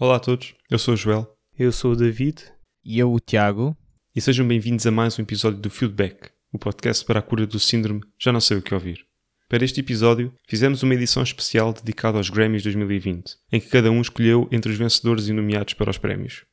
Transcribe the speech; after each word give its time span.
Olá 0.00 0.14
a 0.14 0.20
todos, 0.20 0.54
eu 0.70 0.78
sou 0.78 0.94
o 0.94 0.96
Joel 0.96 1.26
Eu 1.58 1.72
sou 1.72 1.90
o 1.90 1.96
David. 1.96 2.44
E 2.84 3.00
eu, 3.00 3.12
o 3.12 3.18
Tiago. 3.18 3.76
e 4.14 4.20
sejam 4.20 4.46
bem-vindos 4.46 4.86
a 4.86 4.92
mais 4.92 5.18
um 5.18 5.22
episódio 5.22 5.58
do 5.58 5.68
Feedback, 5.68 6.30
o 6.52 6.58
podcast 6.58 7.04
para 7.04 7.18
a 7.18 7.22
cura 7.22 7.44
do 7.44 7.58
síndrome 7.58 8.02
Já 8.16 8.30
Não 8.30 8.40
Sei 8.40 8.56
O 8.56 8.62
Que 8.62 8.72
Ouvir. 8.72 9.04
Para 9.48 9.64
este 9.64 9.80
episódio, 9.80 10.32
fizemos 10.46 10.84
uma 10.84 10.94
edição 10.94 11.20
especial 11.20 11.72
dedicada 11.72 12.16
aos 12.16 12.30
Grammys 12.30 12.62
2020, 12.62 13.38
em 13.50 13.58
que 13.58 13.70
cada 13.70 13.90
um 13.90 14.00
escolheu 14.00 14.48
entre 14.52 14.70
os 14.70 14.78
vencedores 14.78 15.26
e 15.26 15.32
nomeados 15.32 15.74
para 15.74 15.90
os 15.90 15.98
prémios. 15.98 16.44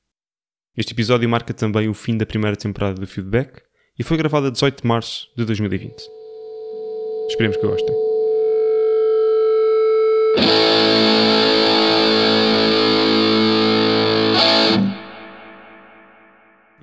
Este 0.76 0.94
episódio 0.94 1.30
marca 1.30 1.54
também 1.54 1.88
o 1.88 1.94
fim 1.94 2.18
da 2.18 2.26
primeira 2.26 2.58
temporada 2.58 3.00
do 3.00 3.06
Feedback 3.06 3.62
e 4.00 4.04
foi 4.04 4.18
gravado 4.18 4.48
a 4.48 4.50
18 4.50 4.82
de 4.82 4.88
março 4.88 5.28
de 5.38 5.46
2020. 5.46 5.94
Esperemos 7.30 7.58
que 7.58 7.68
gostem. 7.68 8.05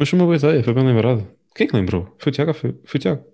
Mas 0.02 0.08
foi 0.10 0.18
uma 0.18 0.26
boa 0.26 0.36
ideia, 0.36 0.64
foi 0.64 0.74
bem 0.74 0.84
lembrado. 0.86 1.22
Quem 1.54 1.66
é 1.66 1.70
que 1.70 1.76
lembrou? 1.76 2.14
Foi 2.18 2.30
o 2.30 2.34
Tiago? 2.34 2.54
Foi, 2.54 2.72
foi 2.84 2.98
o 2.98 3.02
Tiago. 3.02 3.24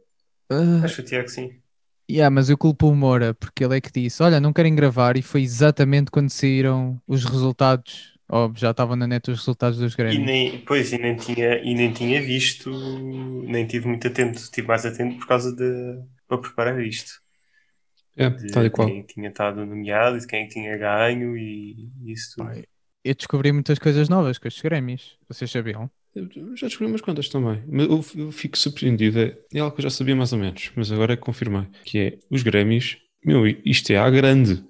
Ah, 0.51 0.85
Acho 0.85 0.97
que 0.97 1.01
o 1.03 1.05
Tiago 1.05 1.29
sim. 1.29 1.63
yeah, 2.11 2.31
mas 2.31 2.49
eu 2.51 2.59
culpo 2.59 2.89
o 2.89 2.95
Moura, 2.95 3.35
porque 3.35 3.65
ele 3.65 3.77
é 3.77 3.81
que 3.81 3.91
disse: 3.93 4.23
Olha, 4.23 4.41
não 4.41 4.53
querem 4.53 4.75
gravar, 4.75 5.17
e 5.17 5.23
foi 5.23 5.43
exatamente 5.43 6.11
quando 6.11 6.31
saíram 6.31 7.01
os 7.07 7.25
resultados. 7.25 8.17
Ou 8.31 8.53
já 8.55 8.71
estavam 8.73 8.95
na 8.97 9.07
net 9.07 9.31
os 9.31 9.39
resultados 9.39 9.79
dos 9.79 9.95
E 10.11 10.19
Grammys. 10.19 10.19
nem, 10.19 10.65
pois, 10.65 10.93
e 10.93 10.99
nem 10.99 11.17
tinha, 11.17 11.59
e 11.63 11.75
nem 11.75 11.93
tinha 11.93 12.21
visto, 12.23 12.71
nem 13.47 13.67
tive 13.67 13.87
muito 13.89 14.07
atento, 14.09 14.39
estive 14.39 14.67
mais 14.67 14.85
atento 14.87 15.19
por 15.19 15.27
causa 15.29 15.55
de, 15.55 16.03
para 16.27 16.39
preparar 16.39 16.81
isto. 16.85 17.21
É, 18.17 18.29
De 18.31 18.47
tal 18.51 18.65
e 18.67 18.71
qual. 18.71 18.91
quem 18.91 19.03
tinha 19.07 19.29
estado 19.29 19.65
nomeado 19.67 20.17
e 20.17 20.21
de 20.21 20.27
quem 20.27 20.49
tinha 20.49 20.77
ganho 20.79 21.37
e 21.37 21.91
isso 22.07 22.37
tudo. 22.37 22.51
Pai, 22.51 22.65
Eu 23.05 23.15
descobri 23.15 23.53
muitas 23.53 23.79
coisas 23.79 24.09
novas 24.09 24.39
com 24.39 24.49
estes 24.49 24.63
Grammys. 24.63 25.17
Vocês 25.29 25.51
sabiam? 25.51 25.91
Eu 26.37 26.57
já 26.57 26.67
descobri 26.67 26.91
umas 26.93 27.01
quantas 27.01 27.29
também. 27.29 27.63
Mas 27.69 27.87
eu, 27.87 28.05
eu 28.25 28.33
fico 28.33 28.57
surpreendido. 28.59 29.19
É, 29.21 29.37
é 29.55 29.59
algo 29.61 29.75
que 29.75 29.81
eu 29.81 29.85
já 29.85 29.91
sabia 29.91 30.17
mais 30.17 30.33
ou 30.33 30.39
menos, 30.39 30.71
mas 30.77 30.91
agora 30.93 31.13
é 31.15 31.17
que 31.17 31.23
confirmei. 31.23 31.67
Que 31.85 31.99
é 31.99 32.19
os 32.31 32.43
Grammys. 32.43 32.97
Meu, 33.25 33.47
isto 33.65 33.91
é 33.93 33.97
à 33.97 34.09
grande. 34.11 34.65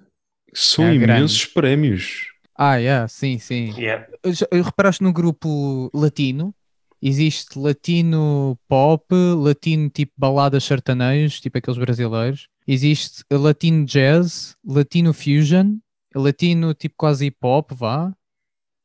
São 0.55 0.85
É 0.85 0.91
à 0.91 0.95
grande. 0.97 1.21
imensos 1.21 1.45
prémios. 1.47 2.27
Ah, 2.57 2.77
yeah, 2.77 3.07
sim, 3.07 3.39
sim. 3.39 3.73
Yeah. 3.79 4.07
Eu 4.51 4.63
reparaste 4.65 5.03
no 5.03 5.13
grupo 5.13 5.91
latino? 5.95 6.53
Existe 7.01 7.57
latino 7.57 8.59
pop, 8.67 9.05
latino 9.37 9.89
tipo 9.89 10.13
baladas 10.17 10.65
sertanejos, 10.65 11.41
tipo 11.41 11.57
aqueles 11.57 11.79
brasileiros. 11.79 12.49
Existe 12.67 13.23
latino 13.31 13.85
jazz, 13.87 14.57
latino 14.67 15.13
fusion, 15.15 15.77
latino 16.13 16.75
tipo 16.75 16.97
quase 16.99 17.27
hip 17.27 17.37
hop, 17.41 17.71
vá. 17.73 18.13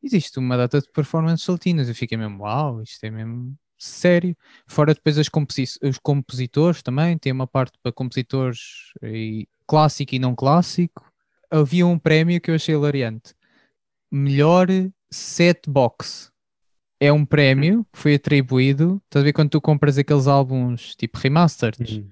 Existe 0.04 0.38
uma 0.38 0.58
data 0.58 0.82
de 0.82 0.88
performances 0.92 1.48
latinas. 1.48 1.88
Eu 1.88 1.96
fiquei 1.96 2.18
mesmo, 2.18 2.44
uau, 2.44 2.82
isto 2.82 3.04
é 3.06 3.10
mesmo 3.10 3.56
sério. 3.78 4.36
Fora 4.68 4.94
depois 4.94 5.18
as 5.18 5.30
composi- 5.30 5.80
os 5.82 5.98
compositores 5.98 6.82
também, 6.84 7.18
tem 7.18 7.32
uma 7.32 7.48
parte 7.48 7.78
para 7.82 7.92
compositores 7.92 8.60
e 9.02 9.48
clássico 9.66 10.14
e 10.16 10.20
não 10.20 10.36
clássico. 10.36 11.10
Havia 11.50 11.86
um 11.88 11.98
prémio 11.98 12.40
que 12.42 12.52
eu 12.52 12.56
achei 12.56 12.76
hilariante 12.76 13.34
melhor 14.12 14.68
set 15.12 15.62
box. 15.70 16.32
É 17.00 17.12
um 17.12 17.26
prémio 17.26 17.86
que 17.92 18.00
foi 18.00 18.16
atribuído. 18.16 19.02
Estás 19.06 19.24
a 19.24 19.26
ver 19.26 19.34
quando 19.34 19.50
tu 19.50 19.62
compras 19.62 19.98
aqueles 19.98 20.28
álbuns 20.28 20.96
tipo 20.96 21.18
remastered, 21.18 21.78
Uhum. 22.00 22.10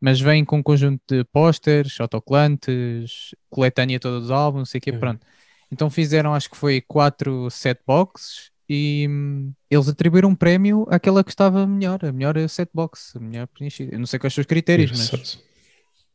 mas 0.00 0.20
vem 0.20 0.44
com 0.44 0.58
um 0.58 0.62
conjunto 0.62 1.00
de 1.08 1.24
posters, 1.24 1.98
autocolantes, 2.00 3.34
coletânea 3.48 3.98
todos 4.00 4.24
os 4.26 4.30
álbuns, 4.30 4.60
não 4.60 4.66
sei 4.66 4.78
o 4.78 4.82
quê, 4.82 4.90
Uhum. 4.92 4.98
pronto. 4.98 5.26
Então 5.70 5.90
fizeram, 5.90 6.34
acho 6.34 6.50
que 6.50 6.56
foi 6.56 6.80
quatro 6.80 7.50
set 7.50 7.80
boxes 7.86 8.50
e 8.68 9.06
hum, 9.08 9.52
eles 9.70 9.88
atribuíram 9.88 10.30
um 10.30 10.34
prémio 10.34 10.86
àquela 10.90 11.24
que 11.24 11.30
estava 11.30 11.66
melhor, 11.66 12.04
a 12.04 12.12
melhor 12.12 12.48
set 12.48 12.70
box, 12.72 13.16
a 13.16 13.20
melhor 13.20 13.46
preenchida. 13.46 13.94
Eu 13.94 13.98
não 13.98 14.06
sei 14.06 14.18
quais 14.18 14.34
são 14.34 14.42
os 14.42 14.46
critérios, 14.46 14.90
mas 14.90 15.38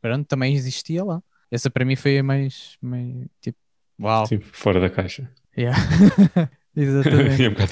pronto, 0.02 0.26
também 0.28 0.54
existia 0.54 1.04
lá. 1.04 1.22
Essa 1.52 1.70
para 1.70 1.86
mim 1.86 1.96
foi 1.96 2.18
a 2.18 2.24
mais, 2.24 2.78
mais 2.82 3.28
tipo, 3.42 3.58
uau. 4.00 4.26
Sim, 4.26 4.40
fora 4.40 4.80
da 4.80 4.90
caixa. 4.90 5.30
Yeah. 5.58 5.78
Exatamente. 6.76 7.42
é 7.44 7.50
um 7.50 7.52
bocado. 7.52 7.72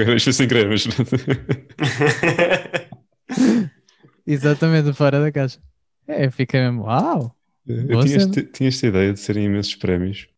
Agora 0.00 0.14
isto 0.16 0.32
sem 0.32 0.46
querer, 0.48 0.68
mas. 0.68 0.86
Exatamente, 4.26 4.92
fora 4.92 5.20
da 5.20 5.32
caixa. 5.32 5.60
É, 6.06 6.30
fica 6.30 6.58
mesmo, 6.58 6.84
uau! 6.84 7.34
Tinha 8.52 8.68
esta 8.68 8.86
ideia 8.86 9.12
de 9.12 9.20
serem 9.20 9.44
imensos 9.44 9.74
prémios. 9.74 10.28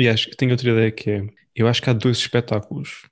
E 0.00 0.08
acho 0.08 0.28
que 0.30 0.36
tenho 0.36 0.52
outra 0.52 0.70
ideia 0.70 0.90
que 0.90 1.10
é: 1.10 1.26
eu 1.54 1.68
acho 1.68 1.80
que 1.82 1.90
há 1.90 1.92
dois 1.92 2.18
espetáculos. 2.18 3.02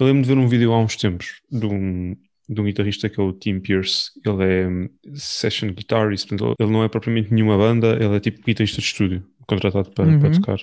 Eu 0.00 0.06
lembro 0.06 0.22
de 0.22 0.28
ver 0.28 0.38
um 0.38 0.48
vídeo 0.48 0.72
há 0.72 0.78
uns 0.78 0.96
tempos 0.96 1.40
de 1.50 1.66
um, 1.66 2.16
de 2.48 2.60
um 2.60 2.64
guitarrista 2.64 3.08
que 3.08 3.20
é 3.20 3.22
o 3.22 3.32
Tim 3.32 3.60
Pierce. 3.60 4.10
Ele 4.24 4.44
é 4.44 4.66
hum, 4.68 4.88
session 5.14 5.68
guitarist, 5.72 6.28
portanto, 6.28 6.54
ele 6.58 6.70
não 6.70 6.82
é 6.82 6.88
propriamente 6.88 7.32
nenhuma 7.32 7.58
banda, 7.58 7.94
ele 8.02 8.16
é 8.16 8.20
tipo 8.20 8.42
guitarrista 8.42 8.80
de 8.80 8.86
estúdio, 8.86 9.26
contratado 9.46 9.90
para, 9.90 10.06
para 10.14 10.28
Uhum. 10.28 10.30
tocar. 10.30 10.58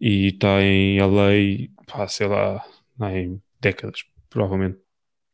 E 0.00 0.28
está 0.28 0.60
em 0.60 0.98
LA, 0.98 1.68
pá, 1.86 2.08
sei 2.08 2.26
lá, 2.26 2.64
há 3.00 3.12
em 3.16 3.40
décadas, 3.60 4.04
provavelmente. 4.28 4.78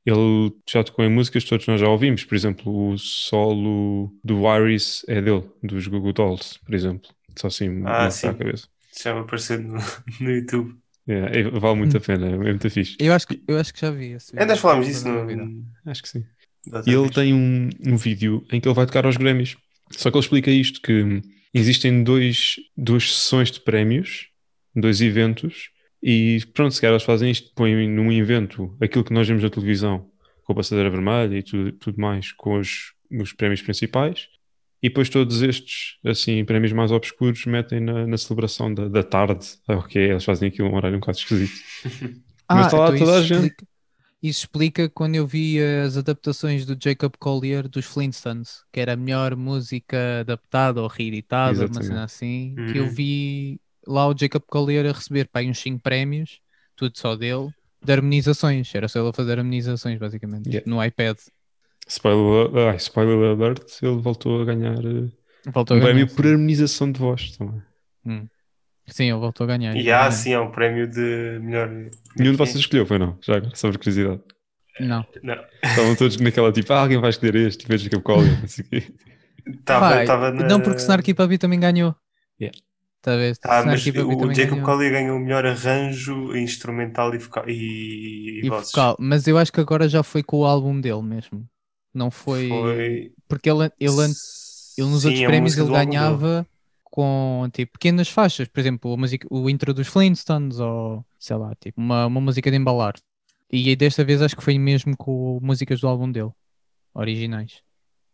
Ele 0.06 0.53
já 0.69 0.82
tocou 0.84 1.05
em 1.05 1.10
músicas 1.10 1.44
que 1.44 1.50
todos 1.50 1.66
nós 1.66 1.81
já 1.81 1.88
ouvimos, 1.88 2.25
por 2.25 2.34
exemplo, 2.34 2.93
o 2.93 2.99
solo 2.99 4.12
do 4.25 4.41
Iris 4.56 5.05
é 5.09 5.20
dele, 5.20 5.44
dos 5.62 5.87
Google 5.87 6.12
Dolls, 6.15 6.59
por 6.65 6.75
exemplo. 6.75 7.10
Só 7.38 7.49
assim, 7.49 7.82
Ah, 7.87 8.10
sim. 8.10 8.32
cabeça. 8.34 8.69
Já 9.03 9.14
me 9.14 9.20
apareceu 9.20 9.60
no, 9.60 9.78
no 10.20 10.31
YouTube. 10.31 10.76
É, 11.06 11.41
é- 11.41 11.50
vale 11.50 11.76
muito 11.76 11.97
a 11.97 12.00
pena, 12.00 12.26
é 12.26 12.36
muito 12.36 12.69
fixe. 12.70 12.97
Eu 12.98 13.12
acho 13.12 13.26
que, 13.26 13.42
eu 13.48 13.59
acho 13.59 13.72
que 13.72 13.81
já 13.81 13.91
vi 13.91 14.12
esse 14.12 14.38
Ainda 14.38 14.56
falámos 14.56 14.86
disso 14.86 15.09
no, 15.09 15.26
vida. 15.26 15.48
Acho 15.86 16.03
que 16.03 16.09
sim. 16.09 16.25
E 16.86 16.92
ele 16.92 17.08
tem 17.08 17.32
um, 17.32 17.70
um 17.87 17.97
vídeo 17.97 18.44
em 18.53 18.60
que 18.60 18.69
ele 18.69 18.75
vai 18.75 18.84
tocar 18.84 19.06
aos 19.06 19.16
Grammys. 19.16 19.56
Só 19.91 20.10
que 20.10 20.16
ele 20.16 20.25
explica 20.25 20.50
isto: 20.50 20.82
que 20.82 21.03
hum, 21.03 21.22
existem 21.54 22.03
dois, 22.03 22.56
duas 22.76 23.14
sessões 23.14 23.50
de 23.50 23.60
prémios, 23.60 24.28
dois 24.75 25.00
eventos, 25.00 25.70
e 26.03 26.41
pronto, 26.53 26.75
se 26.75 26.81
calhar 26.81 26.92
eles 26.92 27.04
fazem 27.04 27.31
isto, 27.31 27.53
põem 27.54 27.88
num 27.88 28.12
evento 28.12 28.76
aquilo 28.81 29.04
que 29.04 29.12
nós 29.12 29.26
vemos 29.26 29.42
na 29.42 29.50
televisão, 29.50 30.10
com 30.44 30.53
a 30.53 30.56
passadeira 30.56 30.91
vermelha 30.91 31.37
e 31.37 31.42
tudo, 31.42 31.72
tudo 31.72 32.00
mais, 32.00 32.32
com 32.32 32.58
os, 32.58 32.92
os 33.10 33.32
prémios 33.32 33.62
principais, 33.62 34.28
e 34.83 34.89
depois 34.89 35.09
todos 35.09 35.43
estes, 35.43 35.97
assim, 36.05 36.44
prémios 36.44 36.72
mais 36.72 36.91
obscuros 36.93 37.44
metem 37.47 37.81
na, 37.81 38.06
na 38.06 38.16
celebração 38.19 38.72
da, 38.72 38.89
da 38.89 39.03
tarde. 39.03 39.47
Ok, 39.69 40.00
eles 40.00 40.25
fazem 40.25 40.49
aquilo 40.49 40.69
um 40.69 40.75
horário 40.77 40.97
um 40.97 41.00
bocado 41.00 41.19
esquisito. 41.19 41.53
Mas 42.50 42.66
está 42.66 42.78
lá 42.78 42.87
então 42.94 42.99
toda 42.99 43.17
a 43.17 43.19
isso 43.21 43.27
gente. 43.28 43.44
explica- 43.47 43.67
Isso 44.22 44.41
explica 44.41 44.88
quando 44.88 45.15
eu 45.17 45.27
vi 45.27 45.61
as 45.62 45.97
adaptações 45.97 46.65
do 46.67 46.77
Jacob 46.83 47.12
Collier 47.19 47.69
dos 47.69 47.84
Flintstones, 47.87 48.62
que 48.72 48.81
era 48.81 48.94
a 48.94 48.97
melhor 48.97 49.37
música 49.37 50.21
adaptada 50.21 50.81
ou 50.83 50.88
reeditada, 50.88 51.67
uma 51.67 51.83
cena 51.83 52.05
assim, 52.05 52.55
que 52.72 52.78
eu 52.78 52.84
Uhum. 52.84 52.91
vi 52.91 53.61
lá 53.87 54.09
o 54.09 54.17
Jacob 54.19 54.43
Collier 54.47 54.87
a 54.87 54.93
receber 54.93 55.28
pá, 55.28 55.41
uns 55.43 55.59
5 55.59 55.81
prémios, 55.83 56.41
tudo 56.77 56.99
só 56.99 57.15
dele, 57.17 57.49
de 57.84 57.93
harmonizações. 57.93 58.75
Era 58.75 58.88
só 58.88 58.99
ele 59.00 59.09
a 59.11 59.12
fazer 59.12 59.38
harmonizações, 59.38 59.99
basicamente, 59.99 60.49
Yeah. 60.49 60.69
no 60.69 60.83
iPad. 60.84 61.17
Spoiler, 61.88 62.69
ah, 62.69 62.75
spoiler 62.76 63.31
alert, 63.31 63.82
ele 63.82 63.97
voltou 64.00 64.43
a 64.43 64.44
ganhar 64.44 64.78
eh, 64.84 65.09
Voltou 65.53 65.76
um 65.76 65.81
a 65.81 65.82
ganhar. 65.82 65.93
prémio 65.93 66.09
sim. 66.09 66.15
por 66.15 66.26
harmonização 66.26 66.93
de 66.93 67.00
voz 67.00 67.37
também. 67.37 67.62
Hum. 68.06 68.26
Sim, 68.87 69.04
ele 69.10 69.19
voltou 69.19 69.44
a 69.44 69.47
ganhar. 69.49 69.76
E 69.76 69.91
há, 69.91 70.10
sim, 70.10 70.32
é 70.32 70.41
um 70.41 70.50
prémio 70.50 70.87
de 70.87 71.38
melhor. 71.43 71.69
Nenhum 72.16 72.32
de 72.32 72.37
vocês 72.38 72.56
escolheu, 72.56 72.87
foi 72.87 72.99
não? 72.99 73.19
Já 73.22 73.37
agora, 73.37 73.54
sobre 73.54 73.78
curiosidade. 73.78 74.21
Não. 74.81 75.04
Não. 75.22 75.37
Estavam 75.62 75.97
todos 75.97 76.16
naquela 76.19 76.53
tipo, 76.53 76.72
ah, 76.72 76.81
alguém 76.81 77.00
vai 77.00 77.10
escolher 77.10 77.34
este, 77.34 77.65
e 77.65 77.69
vejo 77.69 77.88
que 77.88 77.94
é 77.97 77.99
o 77.99 78.03
Collier, 78.03 78.38
não 80.34 80.59
na... 80.59 80.65
Porque 80.65 80.81
Snarky 80.81 81.15
Puppy 81.15 81.38
também 81.38 81.59
ganhou. 81.59 81.94
Yeah. 82.41 82.56
Tá 83.00 83.15
a 83.15 83.16
ver? 83.16 83.37
Ah, 83.44 83.62
mas 83.65 83.81
o 83.81 83.84
Jacob 83.84 84.34
ganhou. 84.34 84.62
Collier 84.65 84.93
ganhou 84.93 85.16
o 85.16 85.20
melhor 85.20 85.47
arranjo 85.47 86.37
instrumental 86.37 87.14
e, 87.14 87.19
vocal, 87.19 87.44
e, 87.49 88.40
E 88.44 88.49
vozes. 88.49 88.70
vocal, 88.70 88.96
mas 88.99 89.26
eu 89.26 89.38
acho 89.38 89.52
que 89.52 89.61
agora 89.61 89.88
já 89.88 90.02
foi 90.02 90.23
com 90.23 90.38
o 90.38 90.44
álbum 90.44 90.81
dele 90.81 91.02
mesmo. 91.02 91.49
Não 91.94 92.11
foi. 92.11 92.49
Foi... 92.49 93.12
Porque 93.29 93.50
ele, 93.50 93.64
ele, 93.81 93.90
ele 94.79 94.88
nos 94.88 95.02
Sim, 95.02 95.06
outros 95.08 95.25
prémios 95.25 95.56
ele 95.58 95.70
ganhava 95.70 96.46
com 96.85 97.49
tipo 97.52 97.73
pequenas 97.73 98.08
faixas, 98.08 98.49
por 98.49 98.61
exemplo, 98.61 98.93
a 98.93 98.96
música, 98.96 99.26
o 99.31 99.49
intro 99.50 99.75
dos 99.75 99.87
Flintstones 99.88 100.58
ou 100.58 101.05
sei 101.19 101.37
lá, 101.37 101.55
tipo 101.56 101.81
uma, 101.81 102.06
uma 102.06 102.20
música 102.20 102.50
de 102.50 102.56
embalar. 102.56 102.94
E 103.52 103.69
aí 103.69 103.76
desta 103.76 104.05
vez 104.05 104.20
acho 104.23 104.37
que 104.37 104.43
foi 104.43 104.58
mesmo 104.58 104.96
com 104.96 105.38
músicas 105.43 105.81
do 105.81 105.88
álbum 105.88 106.11
dele, 106.11 106.31
originais. 106.94 107.62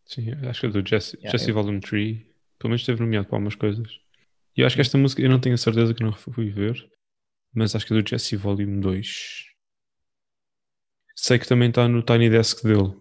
Sim, 0.06 0.32
acho 0.49 0.61
que 0.61 0.67
é 0.67 0.71
do 0.71 0.87
Jesse, 0.87 1.17
Yeah, 1.17 1.31
Jesse 1.31 1.50
eu- 1.50 1.55
Volume 1.55 1.81
3. 1.81 2.19
Pelo 2.59 2.71
menos 2.71 2.82
esteve 2.82 3.00
nomeado 3.00 3.26
para 3.26 3.37
algumas 3.37 3.55
coisas. 3.55 3.99
E 4.56 4.61
eu 4.61 4.67
acho 4.67 4.76
que 4.76 4.82
esta 4.82 4.97
música, 4.99 5.23
eu 5.23 5.31
não 5.31 5.41
tenho 5.41 5.55
a 5.55 5.59
certeza 5.59 5.94
que 5.94 6.03
não 6.03 6.12
fui 6.12 6.50
ver, 6.50 6.76
mas 7.55 7.75
acho 7.75 7.87
que 7.87 7.94
é 7.94 8.03
do 8.03 8.09
Jesse 8.09 8.37
Volume 8.37 8.81
2. 8.81 9.47
Sei 11.17 11.38
que 11.38 11.47
também 11.49 11.69
está 11.71 11.88
no 11.88 12.03
Tiny 12.03 12.29
Desk 12.31 12.62
dele, 12.62 12.94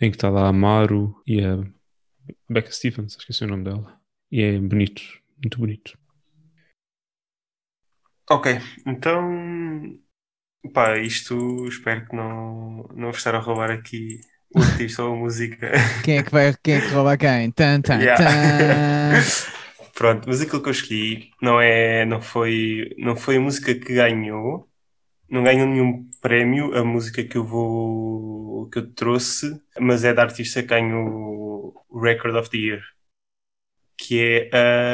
em 0.00 0.10
que 0.10 0.16
está 0.16 0.28
lá 0.30 0.48
a 0.48 0.52
Maru 0.52 1.20
e 1.26 1.44
a 1.44 1.56
Becca 2.48 2.70
Stevens, 2.70 3.16
acho 3.16 3.26
que 3.26 3.32
esse 3.32 3.42
é 3.42 3.46
o 3.46 3.50
nome 3.50 3.64
dela. 3.64 4.00
E 4.30 4.42
é 4.42 4.58
bonito, 4.58 5.02
muito 5.42 5.58
bonito. 5.58 5.98
Ok, 8.30 8.46
então. 8.86 9.98
Pá, 10.74 10.98
isto 10.98 11.66
espero 11.68 12.06
que 12.06 12.14
não, 12.16 12.82
não 12.94 13.08
vos 13.08 13.18
estar 13.18 13.34
a 13.34 13.38
roubar 13.38 13.70
aqui 13.70 14.20
o 14.54 14.60
artista 14.60 15.02
ou 15.04 15.14
a 15.14 15.16
música. 15.16 15.70
Quem 16.04 16.18
é 16.18 16.22
que 16.22 16.30
vai, 16.30 16.54
quem 16.62 16.74
é 16.74 16.80
que 16.80 16.88
rouba 16.88 17.16
quem? 17.16 17.50
Tan, 17.52 17.80
tan, 17.80 18.00
Yeah. 18.00 18.22
tan. 18.22 19.22
Pronto, 19.94 20.28
mas 20.28 20.40
aquilo 20.40 20.62
que 20.62 20.68
eu 20.68 20.72
escolhi 20.72 21.30
não 21.42 21.60
é, 21.60 22.04
não 22.04 22.20
foi, 22.20 22.94
não 22.98 23.16
foi 23.16 23.36
a 23.36 23.40
música 23.40 23.74
que 23.74 23.94
ganhou, 23.94 24.68
não 25.30 25.42
ganhou 25.44 25.66
nenhum 25.66 26.07
prémio 26.20 26.74
a 26.76 26.84
música 26.84 27.24
que 27.24 27.36
eu 27.36 27.44
vou, 27.44 28.68
que 28.70 28.78
eu 28.78 28.92
trouxe, 28.92 29.60
mas 29.80 30.04
é 30.04 30.12
da 30.12 30.22
artista 30.22 30.62
que 30.62 30.68
ganhou 30.68 31.84
o 31.88 32.00
Record 32.00 32.36
of 32.36 32.50
the 32.50 32.58
Year, 32.58 32.82
que 33.96 34.20
é 34.20 34.50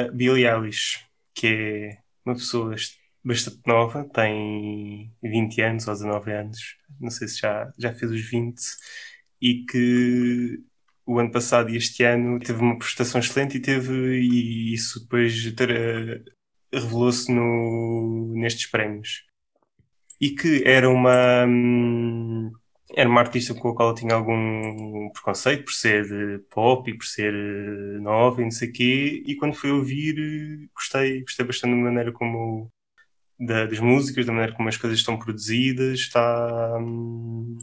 a 0.06 0.10
Billie 0.12 0.46
Eilish, 0.46 1.04
que 1.34 1.46
é 1.46 1.98
uma 2.24 2.34
pessoa 2.34 2.74
bastante 3.22 3.60
nova, 3.66 4.04
tem 4.04 5.12
20 5.22 5.62
anos 5.62 5.88
ou 5.88 5.94
19 5.94 6.32
anos, 6.32 6.58
não 7.00 7.10
sei 7.10 7.28
se 7.28 7.40
já, 7.40 7.72
já 7.78 7.92
fez 7.92 8.10
os 8.10 8.20
20, 8.28 8.60
e 9.40 9.64
que 9.64 10.62
o 11.06 11.18
ano 11.18 11.30
passado 11.30 11.70
e 11.70 11.76
este 11.76 12.02
ano 12.02 12.38
teve 12.40 12.60
uma 12.60 12.78
prestação 12.78 13.20
excelente 13.20 13.58
e 13.58 13.60
teve 13.60 13.92
e 14.20 14.72
isso 14.74 15.00
depois 15.00 15.34
revelou-se 16.72 17.30
nestes 17.30 18.70
prémios 18.70 19.24
e 20.20 20.30
que 20.30 20.62
era 20.66 20.88
uma 20.90 21.44
hum, 21.46 22.52
era 22.96 23.08
uma 23.08 23.20
artista 23.20 23.54
com 23.54 23.70
a 23.70 23.74
qual 23.74 23.88
eu 23.90 23.94
tinha 23.94 24.14
algum 24.14 25.10
preconceito 25.12 25.64
por 25.64 25.72
ser 25.72 26.04
de 26.06 26.38
pop 26.50 26.88
e 26.90 26.96
por 26.96 27.04
ser 27.06 27.34
eh, 27.34 27.98
nova 28.00 28.40
e 28.40 28.44
não 28.44 28.50
sei 28.50 28.70
quê. 28.70 29.22
E 29.26 29.34
quando 29.36 29.54
fui 29.54 29.70
ouvir 29.70 30.16
eh, 30.18 30.68
gostei, 30.74 31.22
gostei 31.22 31.46
bastante 31.46 31.72
da 31.72 31.76
maneira 31.82 32.12
como 32.12 32.70
da- 33.40 33.66
das 33.66 33.80
músicas, 33.80 34.26
da 34.26 34.32
maneira 34.32 34.56
como 34.56 34.68
as 34.68 34.76
coisas 34.76 34.98
estão 35.00 35.18
produzidas. 35.18 36.00
Está 36.00 36.78
hum, 36.80 37.58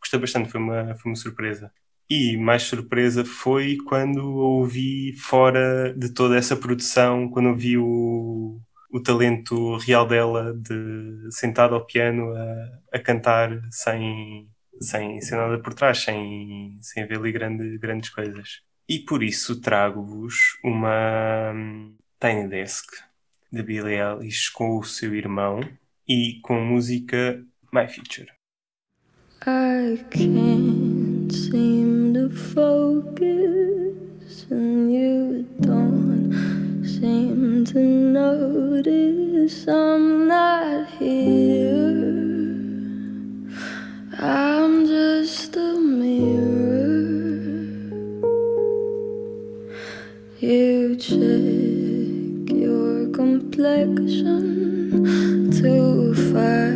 gostei 0.00 0.18
bastante, 0.20 0.50
foi 0.50 0.60
uma, 0.60 0.94
foi 0.96 1.10
uma 1.12 1.16
surpresa. 1.16 1.72
E 2.10 2.36
mais 2.36 2.62
surpresa 2.62 3.24
foi 3.24 3.76
quando 3.86 4.18
ouvi 4.36 5.12
fora 5.14 5.92
de 5.94 6.08
toda 6.12 6.36
essa 6.36 6.56
produção, 6.56 7.28
quando 7.30 7.50
ouvi 7.50 7.76
o, 7.78 8.58
o 8.90 9.02
talento 9.02 9.76
real 9.78 10.06
dela 10.06 10.54
de 10.54 11.28
sentada 11.30 11.74
ao 11.74 11.84
piano 11.84 12.34
a, 12.34 12.96
a 12.96 12.98
cantar 12.98 13.60
sem, 13.70 14.48
sem, 14.80 15.20
sem 15.20 15.36
nada 15.38 15.58
por 15.58 15.74
trás, 15.74 15.98
sem, 15.98 16.78
sem 16.80 17.02
haver 17.02 17.18
ali 17.18 17.32
grande, 17.32 17.78
grandes 17.78 18.10
coisas. 18.10 18.62
E 18.88 19.00
por 19.00 19.22
isso 19.22 19.60
trago-vos 19.60 20.58
uma 20.64 21.52
hum, 21.54 21.94
Tiny 22.18 22.48
Desk 22.48 22.86
de 23.52 23.62
Billie 23.62 24.00
Eilish 24.00 24.50
com 24.50 24.78
o 24.78 24.84
seu 24.84 25.14
irmão 25.14 25.60
e 26.08 26.40
com 26.42 26.56
a 26.56 26.64
música 26.64 27.44
My 27.72 27.86
Future. 27.86 28.28
I 29.46 29.96
can't 30.10 31.32
seem 31.32 32.12
to 32.14 32.28
focus, 32.30 33.26
and 34.50 34.90
you 34.90 35.27
seem 37.00 37.64
to 37.64 37.78
notice 37.78 39.68
I'm 39.68 40.26
not 40.26 40.88
here. 40.98 41.94
I'm 44.18 44.84
just 44.84 45.56
a 45.56 45.78
mirror. 45.78 46.58
You 50.40 50.96
check 50.96 52.50
your 52.50 53.06
complexion 53.10 55.52
too 55.52 56.14
find 56.32 56.67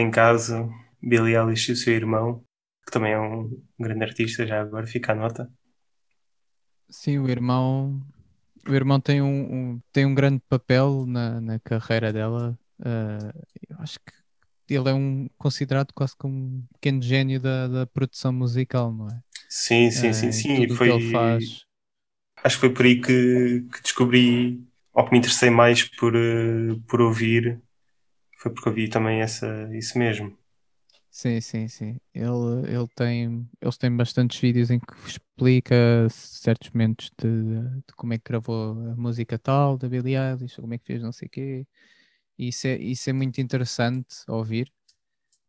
Em 0.00 0.10
casa, 0.10 0.68
Billie 1.02 1.36
Eilish 1.36 1.70
e 1.70 1.72
o 1.72 1.76
seu 1.76 1.94
irmão, 1.94 2.44
que 2.86 2.92
também 2.92 3.12
é 3.12 3.20
um 3.20 3.50
grande 3.78 4.04
artista, 4.04 4.46
já 4.46 4.60
agora 4.62 4.86
fica 4.86 5.12
a 5.12 5.14
nota. 5.14 5.50
Sim, 6.90 7.18
o 7.18 7.28
irmão, 7.28 8.00
o 8.68 8.74
irmão 8.74 9.00
tem 9.00 9.22
um, 9.22 9.74
um- 9.76 9.82
tem 9.92 10.06
um 10.06 10.14
grande 10.14 10.40
papel 10.48 11.06
na, 11.06 11.40
na 11.40 11.60
carreira 11.60 12.12
dela. 12.12 12.58
Ah, 12.84 13.32
eu 13.70 13.78
acho 13.80 13.98
que 14.00 14.74
ele 14.74 14.88
é 14.90 14.94
um 14.94 15.28
considerado 15.38 15.92
quase 15.94 16.16
como 16.16 16.34
um 16.36 16.66
pequeno 16.74 17.02
gênio 17.02 17.40
da, 17.40 17.68
da 17.68 17.86
produção 17.86 18.32
musical, 18.32 18.92
não 18.92 19.08
é? 19.08 19.22
Sim, 19.48 19.90
sim, 19.90 20.12
sim, 20.12 20.32
Ah, 20.32 20.32
sim. 20.32 20.62
E 20.62 20.68
foi, 20.70 20.90
ele 20.90 21.00
faz. 21.00 21.66
acho 22.42 22.56
que 22.56 22.60
foi 22.60 22.74
por 22.74 22.84
aí 22.86 23.00
que, 23.00 23.62
que 23.72 23.82
descobri, 23.82 24.62
ou 24.92 25.04
que 25.04 25.12
me 25.12 25.18
interessei 25.18 25.50
mais 25.50 25.84
por, 25.84 26.14
eh, 26.16 26.76
por 26.88 27.00
ouvir, 27.00 27.60
foi 28.44 28.52
porque 28.54 28.68
ouvi 28.68 28.88
também 28.88 29.20
essa, 29.22 29.68
isso 29.74 29.98
mesmo. 29.98 30.38
Sim, 31.10 31.40
sim, 31.40 31.68
sim. 31.68 32.00
Ele, 32.12 32.68
ele 32.68 32.88
tem, 32.94 33.48
eles 33.60 33.76
têm 33.78 33.96
bastantes 33.96 34.38
vídeos 34.40 34.70
em 34.70 34.80
que 34.80 34.92
explica 35.06 36.08
certos 36.10 36.70
momentos 36.70 37.10
de, 37.16 37.28
de 37.86 37.94
como 37.96 38.12
é 38.14 38.18
que 38.18 38.24
gravou 38.28 38.72
a 38.90 38.96
música 38.96 39.38
tal, 39.38 39.78
da 39.78 39.88
Billie 39.88 40.16
Eilish, 40.16 40.56
como 40.56 40.74
é 40.74 40.78
que 40.78 40.84
fez 40.86 41.00
não 41.02 41.12
sei 41.12 41.28
o 41.28 41.30
quê. 41.30 41.66
E 42.38 42.48
Isso 42.48 42.66
é, 42.68 42.76
isso 42.78 43.10
é 43.10 43.12
muito 43.14 43.40
interessante 43.40 44.16
ouvir, 44.28 44.72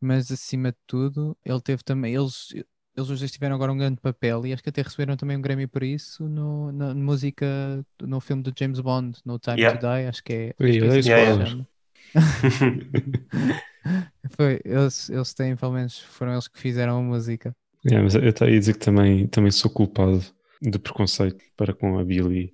mas 0.02 0.32
acima 0.32 0.72
de 0.72 0.78
tudo, 0.88 1.38
ele 1.46 1.62
teve 1.62 1.84
também, 1.84 2.16
eles, 2.16 2.52
eles 2.54 3.10
os 3.10 3.20
dois 3.20 3.32
tiveram 3.32 3.56
agora 3.56 3.74
um 3.74 3.78
grande 3.78 4.02
papel 4.02 4.46
e 4.48 4.54
acho 4.54 4.64
que 4.64 4.70
até 4.70 4.82
receberam 4.84 5.18
também 5.18 5.38
um 5.38 5.42
Grammy 5.42 5.68
por 5.68 5.84
isso 5.84 6.28
no, 6.30 6.72
na 6.74 6.96
música, 6.96 7.86
no 8.02 8.22
filme 8.22 8.44
do 8.44 8.54
James 8.58 8.80
Bond, 8.82 9.20
No 9.26 9.40
Time 9.40 9.60
Yeah. 9.60 9.72
to 9.72 9.78
Die, 9.80 10.08
acho 10.10 10.24
que 10.24 10.34
é. 10.34 10.56
Que 10.72 10.86
é 11.10 11.30
olha 11.30 11.68
Foi, 14.36 14.60
eles, 14.66 15.10
eles 15.10 15.34
têm, 15.34 15.56
pelo 15.56 15.74
menos 15.74 16.00
foram 16.00 16.34
eles 16.34 16.48
que 16.48 16.60
fizeram 16.60 16.98
a 16.98 17.02
música. 17.02 17.56
É, 17.86 18.02
mas 18.02 18.16
eu 18.16 18.28
estava 18.28 18.50
a 18.50 18.54
dizer 18.54 18.74
que 18.74 18.80
também, 18.80 19.28
também 19.28 19.52
sou 19.52 19.70
culpado 19.70 20.24
de 20.60 20.80
preconceito 20.80 21.44
para 21.56 21.74
com 21.74 22.00
a 22.00 22.04
Billie, 22.04 22.52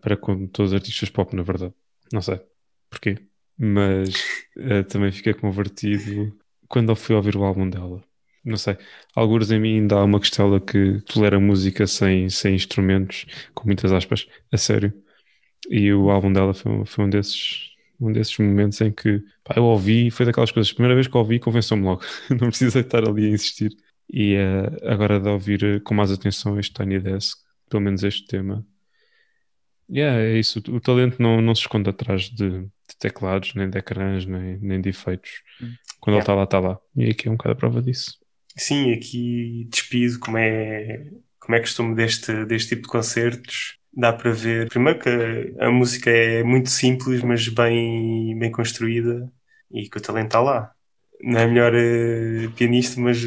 para 0.00 0.16
com 0.16 0.46
todos 0.46 0.72
os 0.72 0.74
artistas 0.74 1.08
pop, 1.08 1.34
na 1.34 1.42
verdade. 1.42 1.72
Não 2.12 2.20
sei 2.20 2.38
porquê, 2.94 3.18
mas 3.58 4.14
eh, 4.56 4.82
também 4.84 5.12
fiquei 5.12 5.34
convertido 5.34 6.36
quando 6.68 6.90
eu 6.92 6.96
fui 6.96 7.14
ouvir 7.14 7.36
o 7.36 7.44
álbum 7.44 7.68
dela. 7.68 8.02
Não 8.44 8.56
sei, 8.56 8.76
alguns 9.14 9.50
em 9.50 9.60
mim 9.60 9.78
ainda 9.80 9.96
há 9.96 10.04
uma 10.04 10.18
costela 10.18 10.60
que 10.60 11.00
tolera 11.02 11.40
música 11.40 11.86
sem, 11.86 12.28
sem 12.28 12.54
instrumentos, 12.54 13.26
com 13.54 13.66
muitas 13.66 13.92
aspas, 13.92 14.26
a 14.52 14.56
sério. 14.58 14.92
E 15.70 15.92
o 15.92 16.10
álbum 16.10 16.32
dela 16.32 16.54
foi, 16.54 16.84
foi 16.86 17.04
um 17.04 17.10
desses. 17.10 17.73
Um 18.00 18.12
desses 18.12 18.36
momentos 18.38 18.80
em 18.80 18.92
que 18.92 19.20
pá, 19.44 19.54
eu 19.56 19.64
ouvi, 19.64 20.10
foi 20.10 20.26
daquelas 20.26 20.50
coisas, 20.52 20.70
a 20.72 20.74
primeira 20.74 20.94
vez 20.94 21.06
que 21.06 21.16
ouvi, 21.16 21.38
convenceu-me 21.38 21.84
logo. 21.84 22.02
Não 22.30 22.48
precisei 22.48 22.82
estar 22.82 23.08
ali 23.08 23.26
a 23.26 23.30
insistir. 23.30 23.70
E 24.12 24.34
eh, 24.34 24.66
agora 24.92 25.18
de 25.20 25.28
ouvir 25.28 25.82
com 25.82 25.94
mais 25.94 26.10
atenção 26.12 26.58
este 26.58 26.74
Tiny 26.74 27.00
Desk, 27.00 27.38
pelo 27.70 27.82
menos 27.82 28.02
este 28.04 28.26
tema. 28.26 28.66
Yeah, 29.90 30.18
é 30.20 30.38
isso. 30.38 30.60
O 30.68 30.80
talento 30.80 31.20
não, 31.20 31.40
não 31.42 31.54
se 31.54 31.62
esconde 31.62 31.90
atrás 31.90 32.22
de, 32.30 32.62
de 32.62 32.96
teclados, 32.98 33.54
nem 33.54 33.68
de 33.68 33.78
ecrãs, 33.78 34.24
nem, 34.26 34.58
nem 34.60 34.80
de 34.80 34.88
efeitos. 34.90 35.42
Hum. 35.60 35.74
Quando 36.00 36.16
ele 36.16 36.22
Yeah. 36.22 36.22
está 36.22 36.34
lá, 36.34 36.44
está 36.44 36.60
lá. 36.60 36.80
E 36.96 37.10
aqui 37.10 37.28
é 37.28 37.30
um 37.30 37.36
bocado 37.36 37.52
a 37.52 37.56
prova 37.56 37.82
disso. 37.82 38.18
Sim, 38.56 38.92
aqui 38.92 39.66
despido 39.70 40.18
como 40.20 40.38
é, 40.38 41.10
como 41.40 41.56
é 41.56 41.60
costume 41.60 41.94
deste, 41.94 42.44
deste 42.46 42.70
tipo 42.70 42.82
de 42.82 42.88
concertos. 42.88 43.78
Dá 43.96 44.12
para 44.12 44.32
ver, 44.32 44.68
primeiro 44.68 44.98
que 44.98 45.08
a, 45.60 45.68
a 45.68 45.70
música 45.70 46.10
é 46.10 46.42
muito 46.42 46.68
simples, 46.70 47.22
mas 47.22 47.46
bem, 47.48 48.36
bem 48.38 48.50
construída 48.50 49.30
e 49.70 49.88
que 49.88 49.98
o 49.98 50.00
talento 50.00 50.26
está 50.26 50.40
lá. 50.40 50.74
Não 51.22 51.38
é 51.40 51.44
a 51.44 51.46
melhor 51.48 51.74
eh, 51.74 52.48
pianista, 52.56 53.00
mas 53.00 53.18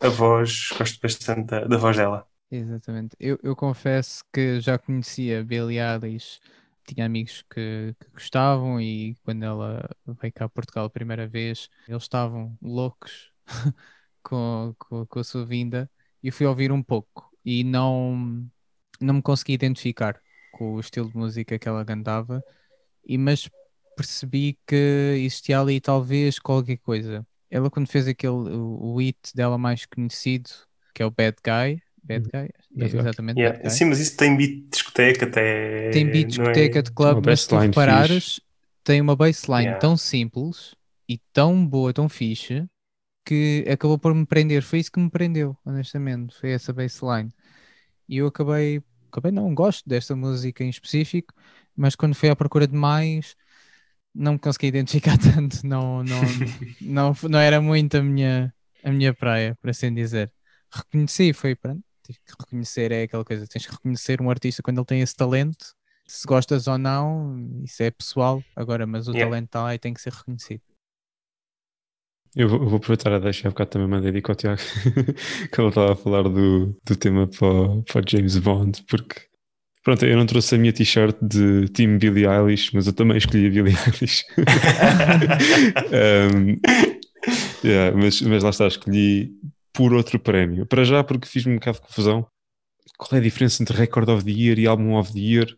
a 0.00 0.08
voz, 0.08 0.68
gosto 0.76 1.00
bastante 1.00 1.46
da, 1.46 1.64
da 1.64 1.76
voz 1.76 1.96
dela. 1.96 2.26
Exatamente. 2.50 3.16
Eu, 3.20 3.38
eu 3.42 3.54
confesso 3.54 4.24
que 4.32 4.60
já 4.60 4.76
conhecia 4.78 5.44
Billie 5.44 5.78
Eilish, 5.78 6.40
tinha 6.84 7.06
amigos 7.06 7.42
que, 7.42 7.94
que 8.00 8.10
gostavam 8.10 8.80
e 8.80 9.14
quando 9.22 9.44
ela 9.44 9.88
veio 10.20 10.32
cá 10.32 10.46
a 10.46 10.48
Portugal 10.48 10.86
a 10.86 10.90
primeira 10.90 11.28
vez, 11.28 11.68
eles 11.86 12.02
estavam 12.02 12.56
loucos 12.60 13.32
com, 14.22 14.74
com, 14.78 15.06
com 15.06 15.18
a 15.20 15.24
sua 15.24 15.46
vinda 15.46 15.88
e 16.22 16.30
fui 16.32 16.46
ouvir 16.46 16.72
um 16.72 16.82
pouco 16.82 17.30
e 17.44 17.62
não, 17.62 18.44
não 19.00 19.14
me 19.14 19.22
consegui 19.22 19.52
identificar 19.54 20.20
com 20.52 20.74
o 20.74 20.80
estilo 20.80 21.08
de 21.10 21.16
música 21.16 21.58
que 21.58 21.68
ela 21.68 21.84
cantava, 21.84 22.42
e, 23.04 23.18
mas 23.18 23.48
percebi 23.96 24.58
que 24.66 24.76
existia 25.18 25.60
ali 25.60 25.80
talvez 25.80 26.38
qualquer 26.38 26.78
coisa. 26.78 27.26
Ela 27.50 27.70
quando 27.70 27.88
fez 27.88 28.06
aquele, 28.08 28.32
o, 28.32 28.94
o 28.94 28.96
hit 28.98 29.18
dela 29.34 29.58
mais 29.58 29.86
conhecido, 29.86 30.50
que 30.94 31.02
é 31.02 31.06
o 31.06 31.10
Bad 31.10 31.36
Guy, 31.44 31.82
Bad 32.02 32.24
Uhum. 32.26 32.30
Guy, 32.32 32.50
Bad 32.76 32.90
Guy. 32.90 32.98
exatamente, 32.98 33.38
Yeah. 33.40 33.58
Bad 33.58 33.62
Guy. 33.62 33.70
Sim, 33.70 33.84
mas 33.86 34.00
isso 34.00 34.16
tem 34.16 34.36
beat 34.36 34.50
de 34.50 34.68
discoteca 34.70 35.26
até. 35.26 35.90
Tem 35.92 36.04
beat 36.04 36.28
de 36.28 36.40
é- 36.40 36.42
discoteca 36.42 36.82
de 36.82 36.90
club, 36.92 37.26
mas 37.26 37.40
se 37.42 37.48
tu 37.48 37.56
reparares, 37.56 38.40
tem 38.84 39.00
uma 39.00 39.16
bassline 39.16 39.62
Yeah. 39.64 39.78
tão 39.80 39.96
simples 39.96 40.74
e 41.08 41.18
tão 41.32 41.66
boa, 41.66 41.92
tão 41.92 42.08
fixe, 42.08 42.64
que 43.24 43.64
acabou 43.70 43.98
por 43.98 44.14
me 44.14 44.26
prender. 44.26 44.62
Foi 44.62 44.78
isso 44.80 44.92
que 44.92 45.00
me 45.00 45.10
prendeu, 45.10 45.56
honestamente. 45.64 46.34
Foi 46.38 46.50
essa 46.50 46.72
bassline. 46.72 47.32
E 48.08 48.18
eu 48.18 48.26
acabei, 48.26 48.82
acabei 49.10 49.32
não, 49.32 49.54
gosto 49.54 49.88
desta 49.88 50.16
música 50.16 50.64
em 50.64 50.70
específico, 50.70 51.34
mas 51.76 51.96
quando 51.96 52.14
fui 52.14 52.28
à 52.30 52.36
procura 52.36 52.66
de 52.66 52.76
mais, 52.76 53.36
não 54.14 54.32
me 54.34 54.38
consegui 54.38 54.66
identificar 54.68 55.16
tanto. 55.18 55.66
Não, 55.66 56.02
não, 56.02 56.34
não, 56.80 57.12
não 57.30 57.38
era 57.38 57.60
muito 57.60 57.96
a 57.96 58.02
minha, 58.02 58.54
a 58.82 58.90
minha 58.92 59.14
praia, 59.14 59.56
por 59.60 59.70
assim 59.70 59.92
dizer. 59.94 60.32
Reconheci, 60.72 61.32
foi, 61.32 61.54
pronto, 61.56 61.82
tive 62.04 62.18
que 62.20 62.32
reconhecer, 62.38 62.92
é 62.92 63.02
aquela 63.04 63.24
coisa, 63.24 63.46
tens 63.46 63.66
que 63.66 63.72
reconhecer 63.72 64.20
um 64.20 64.30
artista 64.30 64.62
quando 64.62 64.78
ele 64.78 64.86
tem 64.86 65.00
esse 65.00 65.14
talento, 65.16 65.74
se 66.06 66.26
gostas 66.26 66.66
ou 66.68 66.78
não, 66.78 67.62
isso 67.64 67.82
é 67.82 67.90
pessoal, 67.90 68.44
agora, 68.54 68.86
mas 68.86 69.08
o 69.08 69.14
Yeah. 69.14 69.24
talento 69.30 69.46
está 69.46 69.62
lá 69.64 69.74
e 69.74 69.78
tem 69.78 69.94
que 69.94 70.00
ser 70.00 70.12
reconhecido. 70.12 70.62
Eu 72.36 72.48
vou, 72.48 72.60
eu 72.62 72.68
vou 72.68 72.76
aproveitar 72.76 73.12
a 73.12 73.18
deixa, 73.18 73.48
há 73.48 73.50
bocado 73.50 73.70
também 73.70 73.88
mandei 73.88 74.12
dica 74.12 74.30
ao 74.32 74.36
Tiago, 74.36 74.60
que 75.52 75.60
ele 75.60 75.68
estava 75.68 75.92
a 75.92 75.96
falar 75.96 76.22
do, 76.22 76.76
do 76.86 76.96
tema 76.96 77.26
para, 77.26 77.46
o- 77.48 77.82
para 77.82 78.02
James 78.08 78.36
Bond, 78.38 78.84
porque 78.88 79.20
pronto, 79.82 80.06
eu 80.06 80.16
não 80.16 80.26
trouxe 80.26 80.54
a 80.54 80.58
minha 80.58 80.72
t-shirt 80.72 81.16
de 81.20 81.68
Team 81.70 81.98
Billie 81.98 82.26
Eilish, 82.26 82.70
mas 82.72 82.86
eu 82.86 82.92
também 82.92 83.16
escolhi 83.16 83.46
a 83.46 83.50
Billie 83.50 83.74
Eilish. 83.86 84.24
Um, 85.92 86.60
yeah, 87.64 87.96
mas, 87.96 88.20
mas 88.22 88.42
lá 88.42 88.50
está, 88.50 88.66
escolhi 88.68 89.32
por 89.72 89.92
outro 89.94 90.18
prémio. 90.18 90.66
Para 90.66 90.84
já, 90.84 91.02
porque 91.02 91.26
fiz-me 91.28 91.52
um 91.54 91.56
bocado 91.56 91.78
de 91.78 91.86
confusão. 91.86 92.26
Qual 92.98 93.08
é 93.12 93.16
a 93.18 93.24
diferença 93.24 93.62
entre 93.62 93.76
Record 93.76 94.08
of 94.08 94.24
the 94.24 94.30
Year 94.30 94.58
e 94.58 94.66
Album 94.66 94.94
of 94.98 95.12
the 95.12 95.18
Year? 95.18 95.48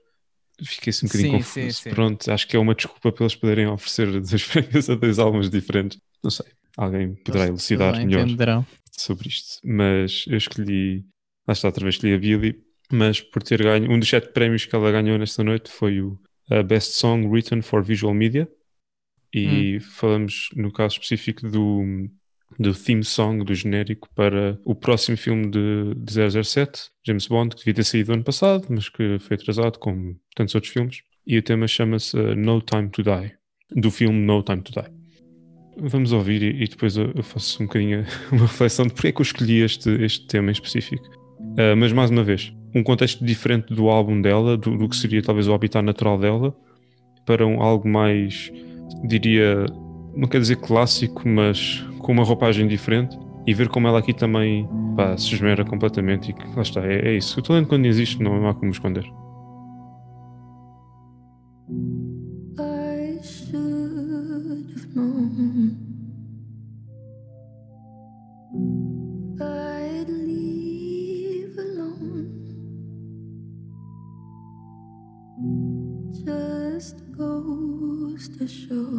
Fiquei 0.64 0.90
assim 0.90 1.06
um 1.06 1.08
bocadinho 1.08 1.30
Sim, 1.30 1.38
confuso. 1.38 1.66
sim, 1.66 1.72
sim. 1.82 1.90
Pronto, 1.90 2.30
acho 2.30 2.46
que 2.46 2.56
é 2.56 2.58
uma 2.58 2.74
desculpa 2.74 3.10
para 3.10 3.24
eles 3.24 3.34
poderem 3.34 3.66
oferecer 3.66 4.06
dois 4.20 4.44
prémios 4.46 4.88
a 4.90 4.94
dois 4.94 5.18
álbuns 5.18 5.50
diferentes. 5.50 5.98
Não 6.22 6.30
sei, 6.30 6.46
alguém 6.76 7.14
poderá 7.14 7.46
elucidar 7.46 7.96
melhor 7.96 8.26
entenderão. 8.26 8.66
sobre 8.90 9.28
isto. 9.28 9.60
Mas 9.64 10.24
eu 10.28 10.36
escolhi, 10.36 11.04
lá 11.46 11.52
está, 11.52 11.68
outra 11.68 11.84
vez 11.84 11.96
escolhi 11.96 12.14
a 12.14 12.18
Billy, 12.18 12.60
mas 12.90 13.20
por 13.20 13.42
ter 13.42 13.62
ganho, 13.62 13.90
um 13.90 13.98
dos 13.98 14.08
sete 14.08 14.32
prémios 14.32 14.64
que 14.64 14.74
ela 14.74 14.90
ganhou 14.90 15.18
nesta 15.18 15.42
noite 15.42 15.70
foi 15.70 16.00
o 16.00 16.18
a 16.50 16.62
Best 16.62 16.92
Song 16.92 17.26
Written 17.26 17.62
for 17.62 17.82
Visual 17.82 18.12
Media. 18.12 18.48
E 19.34 19.80
falamos 19.80 20.50
no 20.54 20.70
caso 20.70 20.96
específico 20.96 21.48
do, 21.48 21.82
do 22.58 22.74
theme 22.74 23.02
song, 23.02 23.42
do 23.44 23.54
genérico, 23.54 24.08
para 24.14 24.60
o 24.62 24.74
próximo 24.74 25.16
filme 25.16 25.50
de, 25.50 25.94
de 25.96 26.44
007, 26.44 26.90
James 27.06 27.26
Bond, 27.26 27.54
que 27.54 27.60
devia 27.60 27.74
ter 27.74 27.84
saído 27.84 28.12
ano 28.12 28.24
passado, 28.24 28.66
mas 28.68 28.90
que 28.90 29.18
foi 29.20 29.36
atrasado, 29.36 29.78
como 29.78 30.20
tantos 30.34 30.54
outros 30.54 30.70
filmes. 30.70 30.98
E 31.26 31.38
o 31.38 31.42
tema 31.42 31.66
chama-se 31.66 32.14
uh, 32.14 32.34
No 32.34 32.60
Time 32.60 32.90
to 32.90 33.02
Die, 33.02 33.32
do 33.70 33.90
filme 33.90 34.20
No 34.20 34.42
Time 34.42 34.60
to 34.60 34.72
Die. 34.72 35.01
Vamos 35.76 36.12
ouvir 36.12 36.42
e, 36.42 36.64
e 36.64 36.68
depois 36.68 36.96
eu, 36.96 37.22
faço 37.22 37.62
um 37.62 37.66
bocadinho 37.66 38.04
uma 38.30 38.42
reflexão 38.42 38.86
de 38.86 38.92
porque 38.92 39.08
é 39.08 39.12
que 39.12 39.20
eu 39.20 39.24
escolhi 39.24 39.62
este, 39.62 39.90
este 40.02 40.26
tema 40.26 40.50
em 40.50 40.52
específico. 40.52 41.04
Uh, 41.40 41.76
mas 41.76 41.92
mais 41.92 42.10
uma 42.10 42.22
vez, 42.22 42.52
um 42.74 42.82
contexto 42.82 43.24
diferente 43.24 43.74
do 43.74 43.88
álbum 43.88 44.20
dela, 44.20 44.56
do, 44.56 44.76
do 44.76 44.88
que 44.88 44.96
seria 44.96 45.22
talvez 45.22 45.48
o 45.48 45.54
habitat 45.54 45.84
natural 45.84 46.18
dela, 46.18 46.54
para 47.26 47.46
um, 47.46 47.62
algo 47.62 47.88
mais, 47.88 48.52
diria, 49.04 49.66
não 50.14 50.28
quer 50.28 50.40
dizer 50.40 50.56
clássico, 50.56 51.26
mas 51.28 51.84
com 51.98 52.12
uma 52.12 52.24
roupagem 52.24 52.66
diferente 52.66 53.18
e 53.46 53.54
ver 53.54 53.68
como 53.68 53.88
ela 53.88 53.98
aqui 53.98 54.12
também 54.12 54.68
pá, 54.96 55.16
se 55.16 55.34
esmera 55.34 55.64
completamente 55.64 56.30
e 56.30 56.32
que 56.32 56.46
lá 56.54 56.62
está, 56.62 56.84
é, 56.86 57.08
é 57.08 57.16
isso. 57.16 57.38
O 57.38 57.42
talento 57.42 57.68
quando 57.68 57.86
existe 57.86 58.22
não 58.22 58.48
há 58.48 58.54
como 58.54 58.70
esconder. 58.70 59.04
just 76.24 76.96
goes 77.16 78.28
to 78.38 78.46
show 78.46 78.90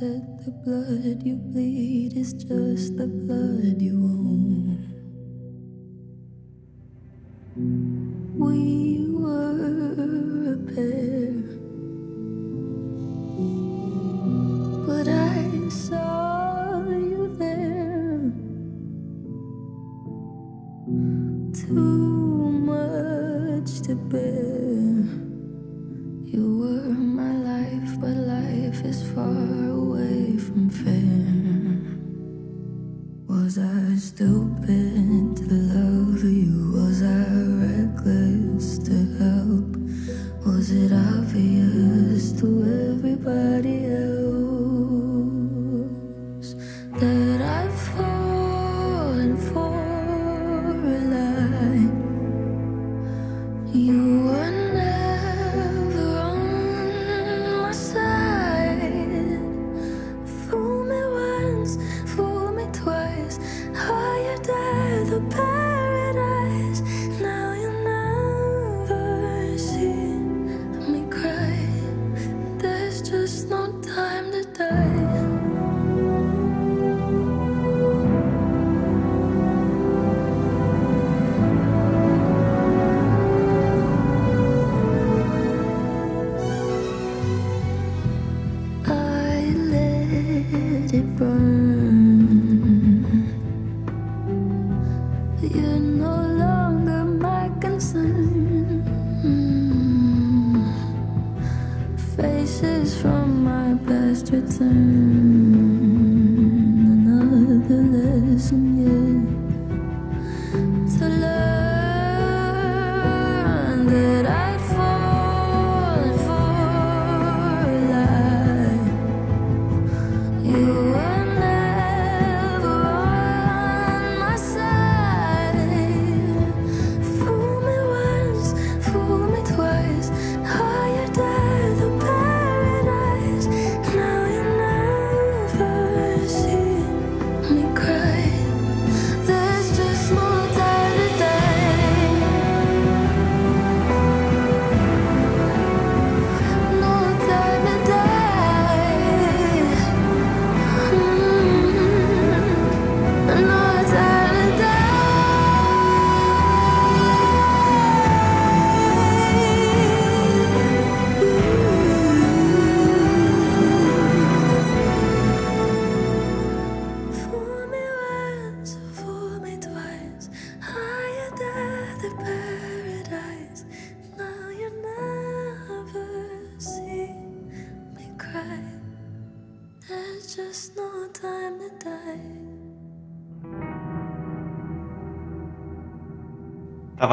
that 0.00 0.24
the 0.44 0.50
blood 0.64 1.22
you 1.22 1.36
bleed 1.36 2.16
is 2.16 2.32
just 2.32 2.96
the 2.96 3.06
blood 3.06 3.82
you 3.82 3.94
own. 3.94 4.49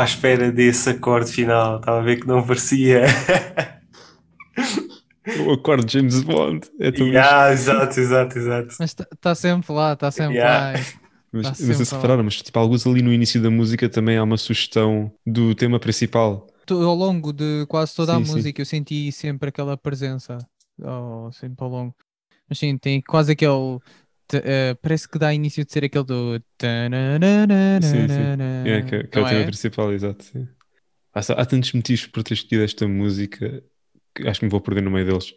Espera 0.07 0.51
desse 0.51 0.89
acorde 0.89 1.31
final, 1.31 1.77
estava 1.79 1.99
a 1.99 2.03
ver 2.03 2.19
que 2.19 2.27
não 2.27 2.45
parecia. 2.45 3.05
O 5.45 5.51
acorde 5.53 5.85
de 5.85 5.93
James 5.93 6.23
Bond. 6.23 6.67
É 6.79 6.91
tão 6.91 7.05
yeah, 7.07 7.51
exato, 7.51 7.99
exato, 7.99 8.37
exato. 8.37 8.75
Mas 8.79 8.95
está 9.13 9.35
sempre 9.35 9.73
lá, 9.73 9.93
está 9.93 10.09
sempre 10.09 10.35
Yeah. 10.35 10.79
lá. 10.79 10.85
Mas, 11.29 11.43
Tá 11.43 11.49
não 11.65 11.73
sei 11.75 11.85
se 11.85 11.93
repararam, 11.93 12.23
mas 12.23 12.41
tipo, 12.41 12.57
alguns 12.57 12.87
ali 12.87 13.01
no 13.01 13.11
início 13.11 13.41
da 13.41 13.49
música 13.51 13.89
também 13.89 14.15
há 14.17 14.23
uma 14.23 14.37
sugestão 14.37 15.11
do 15.25 15.53
tema 15.53 15.77
principal. 15.77 16.47
Ao 16.69 16.95
longo 16.95 17.33
de 17.33 17.65
quase 17.67 17.93
toda 17.93 18.15
a 18.15 18.19
Sim, 18.19 18.25
sim. 18.25 18.31
música 18.31 18.61
eu 18.61 18.65
senti 18.65 19.11
sempre 19.11 19.49
aquela 19.49 19.77
presença. 19.77 20.37
Oh, 20.81 21.29
sempre 21.33 21.63
ao 21.63 21.69
longo. 21.69 21.95
Mas 22.47 22.57
sim, 22.59 22.77
tem 22.77 23.01
quase 23.01 23.33
aquele. 23.33 23.77
Eh, 24.33 24.73
parece 24.81 25.07
que 25.07 25.17
dá 25.19 25.33
início 25.33 25.63
de 25.65 25.71
ser 25.71 25.83
aquele 25.85 26.03
do. 26.03 26.35
Sim, 27.81 28.07
sim. 28.07 28.69
É, 28.69 28.81
que, 28.81 28.95
é- 28.95 29.03
que 29.03 29.17
é 29.17 29.21
o 29.21 29.25
tema 29.29 29.45
principal, 29.45 29.93
exato. 29.93 30.23
sim. 30.23 30.47
Há, 31.13 31.19
há 31.41 31.45
tantos 31.45 31.71
motivos 31.73 32.05
por 32.07 32.23
ter 32.23 32.33
escolhido 32.35 32.63
esta 32.63 32.87
música 32.87 33.63
que 34.15 34.27
acho 34.27 34.39
que 34.39 34.45
me 34.45 34.51
vou 34.51 34.61
perder 34.61 34.81
no 34.81 34.91
meio 34.91 35.05
deles. 35.05 35.33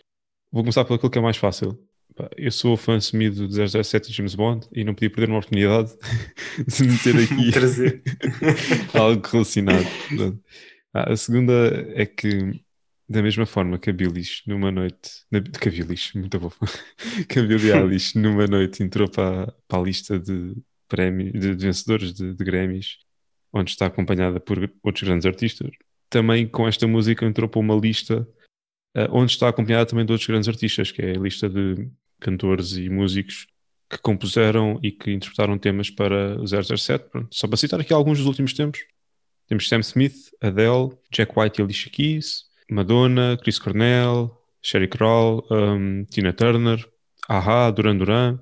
Vou 0.53 0.63
começar 0.63 0.81
aquilo 0.83 1.11
que 1.11 1.19
é 1.19 1.23
mais 1.23 1.37
fácil. 1.37 1.79
Eu 2.37 2.51
sou 2.51 2.77
fã 2.77 2.97
assumido 2.97 3.49
de 3.49 3.55
007 3.83 4.11
e 4.11 4.13
James 4.13 4.35
Bond 4.35 4.67
e 4.75 4.85
não 4.85 4.93
podia 4.95 5.09
perder 5.09 5.29
uma 5.31 5.39
oportunidade 5.39 5.91
de 6.69 6.83
meter 6.85 7.17
aqui 7.17 7.51
Trazer. 7.51 8.03
algo 8.93 9.27
relacionado. 9.27 9.87
Portanto, 10.09 10.41
a 10.93 11.17
segunda 11.17 11.53
é 11.95 12.05
que, 12.05 12.61
da 13.11 13.21
mesma 13.23 13.45
forma 13.45 13.77
que 13.77 13.91
a 13.91 13.93
Billis 13.93 14.43
numa 14.47 14.71
noite, 14.71 15.11
na, 15.33 15.41
que 15.41 15.69
a 15.69 15.73
Billis, 15.73 16.13
muito 16.15 16.39
bom, 16.39 16.53
que 17.29 17.41
a 17.41 17.43
Billie 17.43 17.73
Eilish 17.75 18.15
numa 18.15 18.47
noite 18.47 18.85
entrou 18.85 19.11
para, 19.11 19.53
para 19.67 19.81
a 19.81 19.83
lista 19.83 20.17
de 20.17 20.55
prémios, 20.89 21.33
de, 21.33 21.57
de 21.57 21.67
vencedores 21.67 22.13
de, 22.15 22.33
de 22.33 22.45
Grammys, 22.45 22.99
onde 23.53 23.73
está 23.73 23.87
acompanhada 23.87 24.39
por 24.39 24.71
outros 24.85 25.03
grandes 25.03 25.27
artistas. 25.27 25.71
Também 26.09 26.47
com 26.47 26.69
esta 26.69 26.87
música 26.87 27.27
entrou 27.27 27.49
para 27.49 27.61
uma 27.61 27.75
lista 27.75 28.29
ah, 28.95 29.09
onde 29.11 29.33
está 29.33 29.49
acompanhada 29.49 29.87
também 29.87 30.07
de 30.07 30.13
outros 30.13 30.29
grandes 30.29 30.49
artistas, 30.49 30.93
que 30.93 31.03
é 31.03 31.11
a 31.17 31.19
lista 31.19 31.49
de 31.49 31.91
cantores 32.21 32.77
e 32.77 32.89
músicos 32.89 33.49
que 33.89 33.99
compuseram 33.99 34.79
e 34.85 34.93
que 34.93 35.11
interpretaram 35.11 35.59
temas 35.59 35.91
para 35.91 36.41
o 36.41 36.47
007. 36.47 37.11
Pronto, 37.11 37.29
só 37.35 37.49
para 37.49 37.57
citar 37.57 37.81
aqui 37.81 37.93
alguns 37.93 38.19
dos 38.19 38.27
últimos 38.29 38.53
tempos. 38.53 38.85
Temos 39.49 39.69
Sam 39.69 39.81
Smith, 39.81 40.15
Adele, 40.41 40.97
Jack 41.11 41.33
White 41.37 41.61
e 41.61 41.65
Alicia 41.65 41.91
Keys, 41.91 42.50
Madonna, 42.71 43.37
Chris 43.43 43.59
Cornell, 43.59 44.37
Sherry 44.63 44.89
Crow, 44.89 45.47
um, 45.51 46.05
Tina 46.05 46.33
Turner, 46.33 46.87
Aha, 47.29 47.71
Duran 47.71 47.97
Duran, 47.97 48.39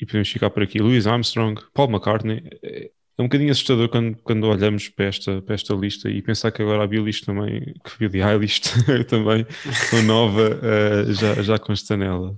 e 0.00 0.04
podemos 0.04 0.28
ficar 0.28 0.50
por 0.50 0.62
aqui 0.62 0.78
Louis 0.78 1.06
Armstrong, 1.06 1.60
Paul 1.72 1.90
McCartney. 1.90 2.42
É 2.62 3.22
um 3.22 3.24
bocadinho 3.24 3.50
assustador 3.50 3.88
quando, 3.88 4.16
quando 4.18 4.44
olhamos 4.44 4.88
para 4.90 5.06
esta, 5.06 5.40
para 5.40 5.54
esta 5.54 5.74
lista 5.74 6.10
e 6.10 6.20
pensar 6.20 6.52
que 6.52 6.60
agora 6.60 6.84
a 6.84 6.86
Billie 6.86 7.18
também, 7.20 7.74
que 7.82 7.98
Billie 7.98 8.22
Eilish 8.22 8.60
também, 9.08 9.46
tão 9.90 10.02
nova, 10.02 10.60
eh, 10.62 11.12
já, 11.14 11.42
já 11.42 11.58
consta 11.58 11.96
nela. 11.96 12.36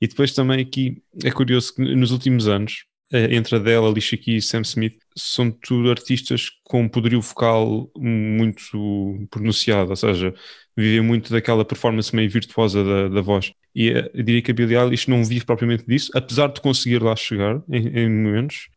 E 0.00 0.06
depois 0.06 0.32
também 0.32 0.60
aqui 0.60 1.02
é 1.24 1.30
curioso 1.30 1.74
que 1.74 1.82
nos 1.94 2.10
últimos 2.10 2.48
anos 2.48 2.84
entre 3.12 3.56
Adele, 3.56 3.86
Alicia 3.86 4.16
Keys 4.16 4.46
Sam 4.46 4.62
Smith, 4.62 4.98
são 5.16 5.50
tudo 5.50 5.90
artistas 5.90 6.50
com 6.64 6.88
poderio 6.88 7.20
vocal 7.20 7.90
muito 7.96 9.26
pronunciado, 9.30 9.90
ou 9.90 9.96
seja, 9.96 10.34
vivem 10.76 11.00
muito 11.00 11.32
daquela 11.32 11.64
performance 11.64 12.14
meio 12.14 12.30
virtuosa 12.30 12.84
da, 12.84 13.08
da 13.08 13.20
voz. 13.20 13.52
E 13.74 13.90
eh, 13.90 14.10
eu 14.14 14.22
diria 14.22 14.42
que 14.42 14.50
a 14.50 14.54
Billie 14.54 14.76
Eilish 14.76 15.08
não 15.08 15.24
vive 15.24 15.44
propriamente 15.44 15.84
disso, 15.86 16.10
apesar 16.14 16.48
de 16.48 16.60
conseguir 16.60 17.02
lá 17.02 17.14
chegar 17.16 17.62
em, 17.68 17.88
em 17.88 18.08
momentos, 18.08 18.68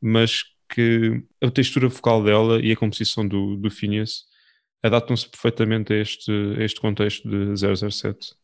mas 0.00 0.44
que 0.68 1.22
a 1.42 1.50
textura 1.50 1.88
vocal 1.88 2.22
dela 2.22 2.60
e 2.60 2.72
a 2.72 2.76
composição 2.76 3.26
do, 3.26 3.56
do 3.56 3.70
Phineas 3.70 4.24
adaptam-se 4.82 5.28
perfeitamente 5.28 5.92
a 5.92 5.96
este, 5.96 6.30
a 6.58 6.64
este 6.64 6.80
contexto 6.80 7.28
de 7.28 7.54
007. 7.56 8.34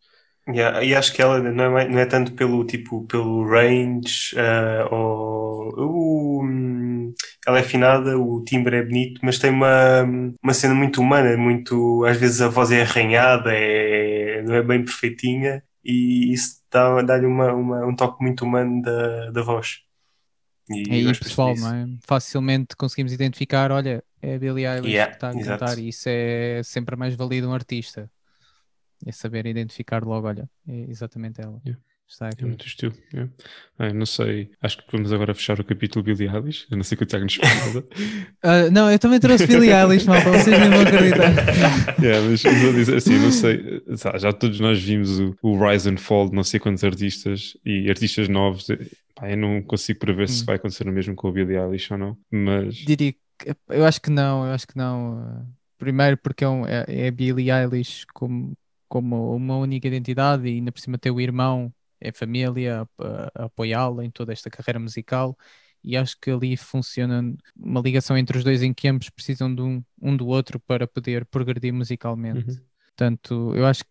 Yeah, 0.49 0.83
e 0.83 0.95
acho 0.95 1.13
que 1.13 1.23
ela 1.23 1.39
não 1.39 1.79
é, 1.79 1.89
não 1.89 1.99
é 1.99 2.07
tanto 2.07 2.33
pelo 2.33 2.65
tipo 2.65 3.07
pelo 3.07 3.47
range 3.49 4.35
uh, 4.35 4.93
ou 4.93 6.43
uh, 6.43 7.15
ela 7.47 7.59
é 7.59 7.61
afinada, 7.61 8.19
o 8.19 8.43
timbre 8.45 8.77
é 8.77 8.83
bonito, 8.83 9.21
mas 9.23 9.39
tem 9.39 9.51
uma, 9.51 10.03
uma 10.43 10.55
cena 10.55 10.75
muito 10.75 11.01
humana, 11.01 11.37
muito 11.37 12.05
às 12.05 12.17
vezes 12.17 12.41
a 12.41 12.49
voz 12.49 12.71
é 12.73 12.83
arranhada, 12.83 13.51
é, 13.53 14.43
não 14.43 14.55
é 14.55 14.63
bem 14.63 14.85
perfeitinha 14.85 15.63
e 15.85 16.33
isso 16.33 16.61
dá-lhe 16.71 17.07
dá 17.07 17.19
uma, 17.19 17.53
uma, 17.53 17.87
um 17.87 17.95
toque 17.95 18.23
muito 18.23 18.45
humano 18.45 18.83
da, 18.83 19.31
da 19.31 19.43
voz. 19.43 19.81
E 20.69 21.09
é 21.09 21.13
pessoal, 21.13 21.55
não 21.57 21.75
é? 21.75 21.87
Facilmente 22.07 22.77
conseguimos 22.77 23.13
identificar, 23.13 23.73
olha, 23.73 24.05
é 24.23 24.37
a 24.37 24.39
Billie 24.39 24.67
Eilish 24.67 24.89
yeah, 24.89 25.11
que 25.11 25.17
está 25.17 25.31
a 25.31 25.35
exato. 25.35 25.61
cantar 25.61 25.79
e 25.79 25.89
isso 25.89 26.09
é 26.09 26.63
sempre 26.63 26.95
mais 26.97 27.15
válido 27.15 27.49
um 27.49 27.53
artista. 27.53 28.09
É 29.07 29.13
saber 29.13 29.47
identificar 29.47 30.05
logo, 30.05 30.27
olha, 30.27 30.49
é 30.69 30.91
exatamente 30.91 31.41
ela. 31.41 31.61
Yeah. 31.65 31.81
Está 32.07 32.27
aqui. 32.29 32.43
É 32.43 32.47
muito 32.47 32.67
estilo. 32.67 32.93
yeah. 33.15 33.33
Ah, 33.79 33.93
não 33.93 34.05
sei, 34.05 34.51
acho 34.61 34.79
que 34.79 34.85
vamos 34.91 35.13
agora 35.13 35.33
fechar 35.33 35.61
o 35.61 35.65
capítulo 35.65 36.05
Billie 36.05 36.29
Eilish. 36.29 36.67
Eu 36.69 36.77
não 36.77 36.83
sei 36.83 36.97
que 36.99 37.05
o 37.05 37.07
Tiago 37.07 37.25
nos 37.25 37.37
fala. 37.37 37.85
Ah, 38.43 38.71
não, 38.71 38.91
eu 38.91 38.99
também 38.99 39.21
trouxe 39.21 39.47
Billie 39.47 39.71
Eilish, 39.73 40.07
malta, 40.07 40.29
vocês 40.31 40.59
nem 40.59 40.71
vão 40.71 40.81
acreditar. 40.81 41.31
yeah, 42.03 42.27
mas 42.29 42.43
vou 42.43 42.73
dizer 42.73 42.97
assim, 42.97 43.17
não 43.19 43.31
sei, 43.31 43.83
já 44.19 44.33
todos 44.33 44.59
nós 44.59 44.83
vimos 44.83 45.21
o, 45.21 45.37
o 45.43 45.69
Rise 45.69 45.89
and 45.89 45.99
Fall 45.99 46.29
de 46.31 46.35
não 46.35 46.43
sei 46.43 46.59
quantos 46.59 46.83
artistas 46.83 47.57
e 47.65 47.89
artistas 47.89 48.29
novos. 48.29 48.67
Pá, 49.15 49.31
eu 49.31 49.37
não 49.37 49.63
consigo 49.63 50.01
prever 50.01 50.29
se 50.29 50.43
Hum. 50.43 50.47
vai 50.47 50.57
acontecer 50.57 50.89
o 50.89 50.93
mesmo 50.93 51.15
com 51.15 51.29
o 51.29 51.33
Billie 51.33 51.57
Eilish 51.59 51.93
ou 51.93 51.99
não, 51.99 52.17
mas 52.31 52.75
Diria 52.75 53.13
que, 53.13 53.19
eu 53.69 53.85
acho 53.85 54.01
que 54.03 54.11
não, 54.11 54.47
eu 54.47 54.53
acho 54.53 54.67
que 54.67 54.77
não. 54.77 55.21
ah, 55.21 55.45
Primeiro 55.79 56.17
porque 56.19 56.43
é, 56.45 56.49
um, 56.49 56.67
é, 56.67 56.85
é 56.89 57.09
a 57.09 57.13
Billie 57.13 57.51
Eilish 57.53 58.05
como, 58.13 58.53
como 58.91 59.35
uma 59.37 59.59
única 59.59 59.89
identidade 59.89 60.49
e 60.49 60.57
ainda 60.57 60.73
por 60.73 60.81
cima 60.81 60.99
ter 60.99 61.13
o 61.13 61.23
irmão, 61.23 61.73
é 62.01 62.13
família 62.13 62.83
a, 62.83 63.05
a- 63.05 63.33
a 63.37 63.47
apoiá-la 63.47 64.05
em 64.05 64.11
toda 64.13 64.35
esta 64.35 64.51
carreira 64.51 64.81
musical 64.81 65.39
e 65.85 65.97
acho 65.97 66.17
que 66.21 66.31
ali 66.31 66.57
funciona 66.59 67.35
uma 67.57 67.81
ligação 67.81 68.19
entre 68.19 68.39
os 68.39 68.45
dois 68.45 68.63
em 68.63 68.75
que 68.75 68.89
ambos 68.89 69.11
precisam 69.11 69.55
de 69.55 69.63
um, 69.63 69.85
um 70.03 70.17
do 70.17 70.27
outro 70.29 70.61
para 70.61 70.87
poder 70.89 71.25
progredir 71.27 71.73
musicalmente. 71.73 72.57
Uhum. 72.59 72.65
Portanto, 72.89 73.55
eu 73.57 73.67
acho 73.67 73.85
que 73.85 73.91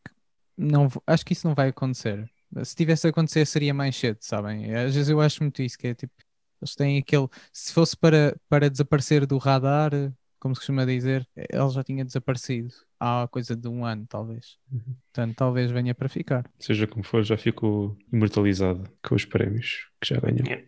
não, 0.57 0.87
acho 1.07 1.25
que 1.25 1.33
isso 1.33 1.47
não 1.47 1.55
vai 1.55 1.69
acontecer. 1.69 2.29
Se 2.63 2.75
tivesse 2.75 3.07
a 3.07 3.09
acontecer, 3.11 3.45
seria 3.45 3.73
mais 3.73 3.95
cedo, 3.95 4.17
sabem? 4.21 4.73
Às 4.75 4.93
vezes 4.95 5.09
eu 5.09 5.21
acho 5.21 5.43
muito 5.43 5.61
isso, 5.63 5.77
que 5.77 5.87
é 5.87 5.95
tipo, 5.95 6.13
eles 6.61 6.75
têm 6.75 6.97
aquele. 6.99 7.27
Se 7.53 7.73
fosse 7.73 7.95
para, 7.97 8.35
para 8.49 8.69
desaparecer 8.69 9.25
do 9.25 9.37
radar, 9.37 9.91
como 10.39 10.55
se 10.55 10.59
costuma 10.61 10.85
dizer, 10.85 11.27
ele 11.35 11.69
já 11.69 11.83
tinha 11.83 12.03
desaparecido 12.05 12.73
há 12.99 13.27
coisa 13.29 13.55
de 13.55 13.67
um 13.67 13.85
ano, 13.85 14.05
talvez. 14.07 14.57
Uhum. 14.71 14.95
Portanto, 15.05 15.35
talvez 15.35 15.71
venha 15.71 15.95
para 15.95 16.09
ficar. 16.09 16.49
seja 16.59 16.85
como 16.85 17.03
for, 17.03 17.23
já 17.23 17.37
ficou 17.37 17.97
imortalizado 18.11 18.89
com 19.03 19.15
os 19.15 19.25
prémios 19.25 19.89
que 20.01 20.13
já 20.13 20.19
ganhou. 20.19 20.45
Yeah. 20.45 20.67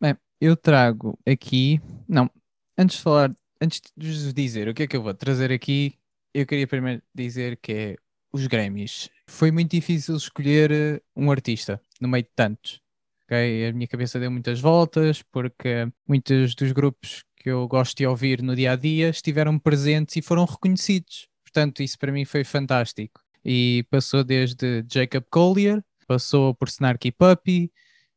Bem, 0.00 0.16
eu 0.40 0.56
trago 0.56 1.18
aqui. 1.26 1.80
Não, 2.08 2.30
antes 2.78 2.98
de 2.98 3.02
falar, 3.02 3.36
antes 3.60 3.80
de 3.96 4.06
vos 4.06 4.32
dizer 4.32 4.68
o 4.68 4.74
que 4.74 4.84
é 4.84 4.86
que 4.86 4.96
eu 4.96 5.02
vou 5.02 5.12
trazer 5.12 5.52
aqui, 5.52 5.98
eu 6.32 6.46
queria 6.46 6.66
primeiro 6.66 7.02
dizer 7.14 7.58
que 7.58 7.72
é 7.72 7.96
os 8.32 8.46
Grammys. 8.46 9.10
Foi 9.28 9.50
muito 9.50 9.72
difícil 9.72 10.16
escolher 10.16 10.70
eh, 10.70 11.02
um 11.16 11.30
artista 11.30 11.80
no 12.00 12.08
meio 12.08 12.22
de 12.22 12.30
tantos. 12.34 12.80
ok? 13.24 13.68
A 13.68 13.72
minha 13.72 13.88
cabeça 13.88 14.20
deu 14.20 14.30
muitas 14.30 14.60
voltas 14.60 15.22
porque 15.22 15.90
muitos 16.06 16.54
dos 16.54 16.72
grupos 16.72 17.24
que 17.40 17.48
eu 17.48 17.66
gosto 17.66 17.96
de 17.96 18.06
ouvir 18.06 18.42
no 18.42 18.54
dia 18.54 18.72
a 18.72 18.76
dia 18.76 19.08
estiveram 19.08 19.58
presentes 19.58 20.14
e 20.14 20.22
foram 20.22 20.44
reconhecidos. 20.44 21.26
Portanto, 21.42 21.82
isso 21.82 21.98
para 21.98 22.12
mim 22.12 22.26
foi 22.26 22.44
fantástico. 22.44 23.18
E 23.42 23.86
passou 23.90 24.22
desde 24.22 24.84
Jacob 24.86 25.24
Collier, 25.30 25.82
passou 26.06 26.54
por 26.54 26.68
Snarky 26.68 27.10
Puppy, 27.10 27.72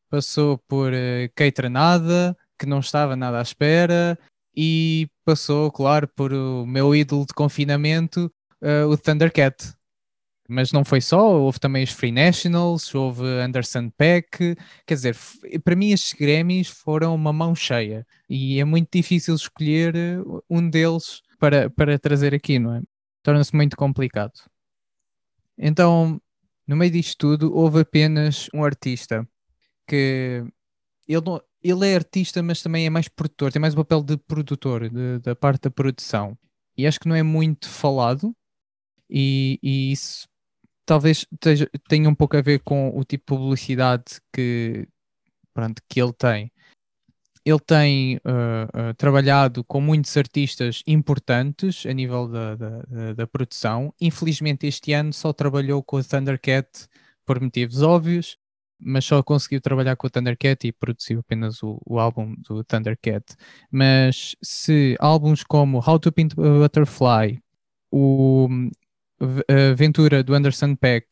passou 0.10 0.58
por 0.68 0.92
uh, 0.92 1.32
Kate 1.34 1.62
Renada, 1.62 2.38
que 2.60 2.66
não 2.66 2.82
estava 2.82 3.16
nada 3.16 3.40
à 3.40 3.42
espera, 3.42 4.20
e 4.56 5.08
passou, 5.24 5.72
claro, 5.72 6.06
por 6.10 6.34
o 6.34 6.66
meu 6.66 6.94
ídolo 6.94 7.26
de 7.26 7.34
confinamento, 7.34 8.30
uh, 8.62 8.90
o 8.90 8.98
Thundercat. 8.98 9.74
Mas 10.48 10.72
não 10.74 10.84
foi 10.84 11.00
só, 11.00 11.40
houve 11.40 11.58
também 11.60 11.84
os 11.84 11.92
Free 11.92 12.12
Nationals, 12.12 12.94
houve 12.94 13.24
Anderson 13.24 13.90
Peck, 13.90 14.56
quer 14.86 14.94
dizer, 14.94 15.18
para 15.64 15.76
mim 15.76 15.92
estes 15.92 16.14
Grammys 16.14 16.68
foram 16.68 17.16
uma 17.16 17.32
mão 17.32 17.56
cheia 17.56 18.06
e 18.30 18.60
é 18.60 18.66
muito 18.66 18.90
difícil 18.92 19.36
escolher 19.36 19.96
uh, 19.96 20.44
um 20.50 20.70
deles 20.70 21.22
para, 21.40 21.70
para 21.70 21.98
trazer 21.98 22.36
aqui, 22.36 22.60
não 22.60 22.76
é? 22.76 22.82
Torna-se 23.24 23.56
muito 23.56 23.78
complicado. 23.78 24.34
Então, 25.58 26.22
no 26.68 26.76
meio 26.76 26.92
disto 26.92 27.18
tudo, 27.18 27.56
houve 27.56 27.82
apenas 27.82 28.50
um 28.54 28.64
artista 28.66 29.28
que 29.88 30.44
ele, 31.08 31.22
não- 31.26 31.42
ele 31.62 31.88
é 31.88 31.96
artista, 31.96 32.44
mas 32.44 32.62
também 32.62 32.86
é 32.86 32.90
mais 32.90 33.08
produtor, 33.08 33.52
tem 33.52 33.62
mais 33.62 33.74
o 33.74 33.78
papel 33.78 34.04
de 34.04 34.18
produtor, 34.18 34.90
de- 34.90 35.20
da 35.20 35.36
parte 35.36 35.64
da 35.64 35.72
produção. 35.72 36.38
E 36.78 36.86
acho 36.88 37.00
que 37.00 37.08
não 37.08 37.16
é 37.16 37.24
muito 37.24 37.70
falado, 37.70 38.36
e, 39.10 39.60
e 39.62 39.92
isso 39.92 40.28
talvez 40.86 41.26
tenha 41.88 42.10
um 42.10 42.16
pouco 42.16 42.38
a 42.38 42.42
ver 42.42 42.60
com 42.60 42.90
o 42.90 43.04
tipo 43.04 43.36
de 43.36 43.40
publicidade 43.40 44.20
que, 44.34 44.88
pronto, 45.54 45.82
que 45.88 46.02
ele 46.02 46.14
tem. 46.14 46.52
Ele 47.46 47.60
tem 47.60 48.18
uh, 48.18 48.92
uh, 48.92 48.94
trabalhado 48.96 49.66
com 49.66 49.82
muitos 49.82 50.16
artistas 50.16 50.82
importantes 50.88 51.86
a 51.86 51.92
nível 51.92 52.28
da, 52.28 52.56
da, 52.56 53.14
da- 53.14 53.28
produção. 53.28 53.94
Infelizmente, 54.00 54.66
este 54.66 54.94
ano 54.94 55.12
só 55.12 55.34
trabalhou 55.34 55.84
com 55.84 55.98
o 55.98 56.04
Thundercat 56.04 56.88
por 57.26 57.42
motivos 57.42 57.82
óbvios, 57.82 58.38
mas 58.80 59.04
só 59.04 59.22
conseguiu 59.22 59.60
trabalhar 59.60 59.98
com 59.98 60.08
o 60.08 60.10
Thundercat 60.10 60.66
e 60.66 60.72
produziu 60.72 61.20
apenas 61.20 61.62
o, 61.62 61.82
o 61.86 62.00
álbum 62.00 62.34
do 62.48 62.64
Thundercat. 62.64 63.36
Mas 63.70 64.38
se 64.42 64.96
álbuns 65.00 65.44
como 65.44 65.80
How 65.86 66.00
to 66.00 66.14
Paint 66.14 66.34
a 66.34 66.60
Butterfly, 66.60 67.42
o 67.92 68.48
V- 69.26 69.46
a 69.50 69.72
Aventura 69.72 70.24
do 70.24 70.34
Anderson 70.34 70.76
Peck 70.76 71.08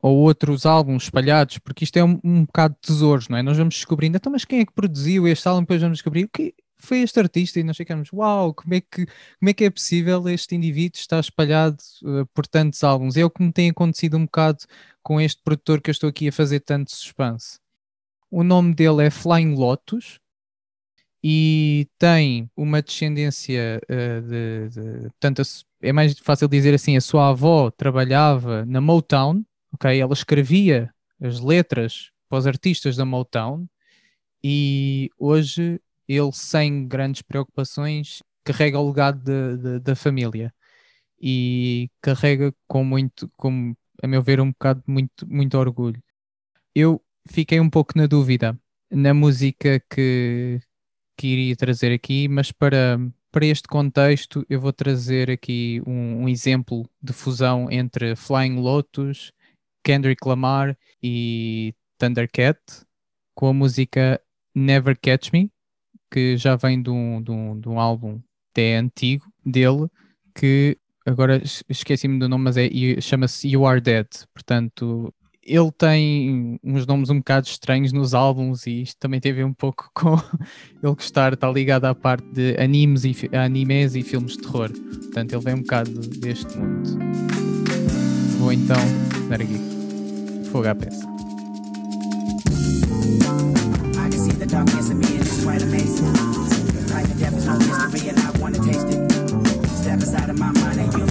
ou 0.00 0.16
outros 0.18 0.66
álbuns 0.66 1.04
espalhados, 1.04 1.58
porque 1.58 1.84
isto 1.84 1.96
é 1.96 2.04
um, 2.04 2.18
um 2.24 2.44
bocado 2.44 2.74
de 2.74 2.80
tesouros, 2.88 3.28
não 3.28 3.38
é? 3.38 3.42
Nós 3.42 3.56
vamos 3.56 3.76
descobrindo, 3.76 4.16
então, 4.16 4.32
mas 4.32 4.44
quem 4.44 4.60
é 4.60 4.66
que 4.66 4.72
produziu 4.72 5.28
este 5.28 5.46
álbum? 5.46 5.60
Depois 5.60 5.80
vamos 5.80 5.98
descobrir 5.98 6.24
o 6.24 6.28
que 6.28 6.54
foi 6.76 6.98
este 7.02 7.20
artista 7.20 7.60
e 7.60 7.62
nós 7.62 7.76
ficamos, 7.76 8.12
uau, 8.12 8.52
como 8.52 8.74
é 8.74 8.80
que, 8.80 9.06
como 9.06 9.48
é, 9.48 9.52
que 9.52 9.64
é 9.64 9.70
possível 9.70 10.28
este 10.28 10.56
indivíduo 10.56 10.98
estar 10.98 11.20
espalhado 11.20 11.76
uh, 12.02 12.26
por 12.34 12.44
tantos 12.48 12.82
álbuns? 12.82 13.16
É 13.16 13.24
o 13.24 13.30
que 13.30 13.40
me 13.40 13.52
tem 13.52 13.70
acontecido 13.70 14.16
um 14.16 14.24
bocado 14.24 14.64
com 15.00 15.20
este 15.20 15.40
produtor 15.44 15.80
que 15.80 15.90
eu 15.90 15.92
estou 15.92 16.10
aqui 16.10 16.26
a 16.26 16.32
fazer 16.32 16.58
tanto 16.58 16.90
suspense. 16.90 17.60
O 18.28 18.42
nome 18.42 18.74
dele 18.74 19.04
é 19.04 19.10
Flying 19.10 19.54
Lotus 19.54 20.18
e 21.22 21.88
tem 21.98 22.50
uma 22.56 22.82
descendência 22.82 23.80
uh, 23.84 24.22
de, 24.22 24.68
de 24.70 25.10
portanto, 25.10 25.42
é 25.82 25.92
mais 25.92 26.18
fácil 26.18 26.48
dizer 26.48 26.74
assim, 26.74 26.96
a 26.96 27.00
sua 27.00 27.30
avó 27.30 27.70
trabalhava 27.70 28.64
na 28.66 28.80
Motown, 28.80 29.44
ok? 29.72 29.98
Ela 30.00 30.12
escrevia 30.12 30.92
as 31.20 31.40
letras 31.40 32.10
para 32.28 32.38
os 32.38 32.46
artistas 32.46 32.96
da 32.96 33.04
Motown 33.04 33.66
e 34.42 35.10
hoje 35.18 35.80
ele, 36.08 36.32
sem 36.32 36.86
grandes 36.88 37.22
preocupações, 37.22 38.22
carrega 38.44 38.78
o 38.78 38.88
legado 38.88 39.22
de- 39.22 39.56
de- 39.62 39.80
da 39.80 39.94
família 39.96 40.52
e 41.20 41.90
carrega 42.02 42.54
com 42.68 42.84
muito, 42.84 43.30
com, 43.36 43.74
a 44.02 44.06
meu 44.06 44.22
ver, 44.22 44.40
um 44.40 44.50
bocado 44.50 44.82
muito, 44.86 45.26
muito 45.28 45.56
orgulho. 45.58 46.02
Eu 46.74 47.02
fiquei 47.30 47.60
um 47.60 47.70
pouco 47.70 47.92
na 47.96 48.06
dúvida 48.06 48.58
na 48.90 49.14
música 49.14 49.80
que, 49.90 50.60
que 51.16 51.26
iria 51.28 51.56
trazer 51.56 51.92
aqui, 51.92 52.28
mas 52.28 52.52
para, 52.52 52.98
para 53.30 53.46
este 53.46 53.68
contexto 53.68 54.44
eu 54.48 54.60
vou 54.60 54.72
trazer 54.72 55.30
aqui 55.30 55.82
um, 55.86 56.22
um 56.24 56.28
exemplo 56.28 56.88
de 57.02 57.12
fusão 57.12 57.70
entre 57.70 58.16
Flying 58.16 58.56
Lotus, 58.56 59.32
Kendrick 59.84 60.26
Lamar 60.26 60.76
e 61.02 61.74
Thundercat 61.98 62.58
com 63.34 63.48
a 63.48 63.52
música 63.52 64.20
Never 64.54 64.98
Catch 65.00 65.32
Me, 65.32 65.50
que 66.10 66.36
já 66.36 66.56
vem 66.56 66.82
de 66.82 66.90
um, 66.90 67.22
de 67.22 67.30
um, 67.30 67.60
de 67.60 67.68
um 67.68 67.80
álbum 67.80 68.20
até 68.52 68.76
antigo 68.76 69.24
dele, 69.44 69.88
que 70.34 70.76
agora 71.06 71.36
es- 71.42 71.64
esqueci-me 71.68 72.18
do 72.18 72.28
nome, 72.28 72.44
mas 72.44 72.56
é, 72.56 72.68
chama-se 73.00 73.48
You 73.48 73.66
Are 73.66 73.80
Dead. 73.80 74.06
Portanto, 74.32 75.12
ele 75.44 75.72
tem 75.72 76.58
uns 76.62 76.86
nomes 76.86 77.10
um 77.10 77.18
bocado 77.18 77.46
estranhos 77.46 77.92
nos 77.92 78.14
álbuns 78.14 78.66
e 78.66 78.82
isto 78.82 78.98
também 78.98 79.20
teve 79.20 79.42
um 79.42 79.52
pouco 79.52 79.90
com 79.94 80.14
ele 80.14 80.94
gostar, 80.94 81.34
está 81.34 81.50
ligado 81.50 81.84
à 81.86 81.94
parte 81.94 82.26
de 82.32 82.56
animes 82.60 83.04
e, 83.04 83.14
animes 83.32 83.94
e 83.94 84.02
filmes 84.02 84.32
de 84.32 84.42
terror. 84.42 84.70
Portanto, 84.70 85.32
ele 85.32 85.42
vem 85.42 85.54
um 85.54 85.62
bocado 85.62 85.90
deste 85.90 86.56
mundo. 86.56 86.98
Vou 88.38 88.52
então 88.52 88.76
dar 89.28 89.40
aqui 89.40 89.58
fogo 90.50 90.68
à 90.68 90.74
peça. 90.74 91.12
I 100.94 101.01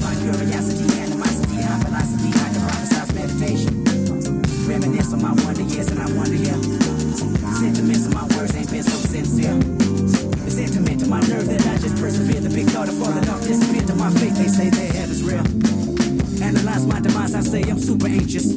My 16.86 17.00
demise, 17.00 17.36
I 17.36 17.42
say 17.42 17.62
I'm 17.64 17.80
super 17.80 18.08
anxious. 18.08 18.56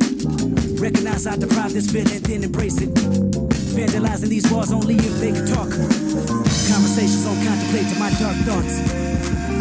Recognize 0.85 1.27
I 1.27 1.37
deprive 1.37 1.73
this 1.73 1.91
feeling, 1.91 2.21
then 2.21 2.45
embrace 2.45 2.79
it. 2.83 2.93
Vandalizing 3.73 4.29
these 4.29 4.53
walls 4.53 4.71
only 4.71 4.97
if 4.97 5.19
they 5.19 5.33
can 5.33 5.47
talk. 5.47 5.71
Conversations 5.73 7.25
on 7.25 7.37
contemplate 7.41 7.89
to 7.89 7.99
my 7.99 8.11
dark 8.21 8.37
thoughts. 8.45 8.85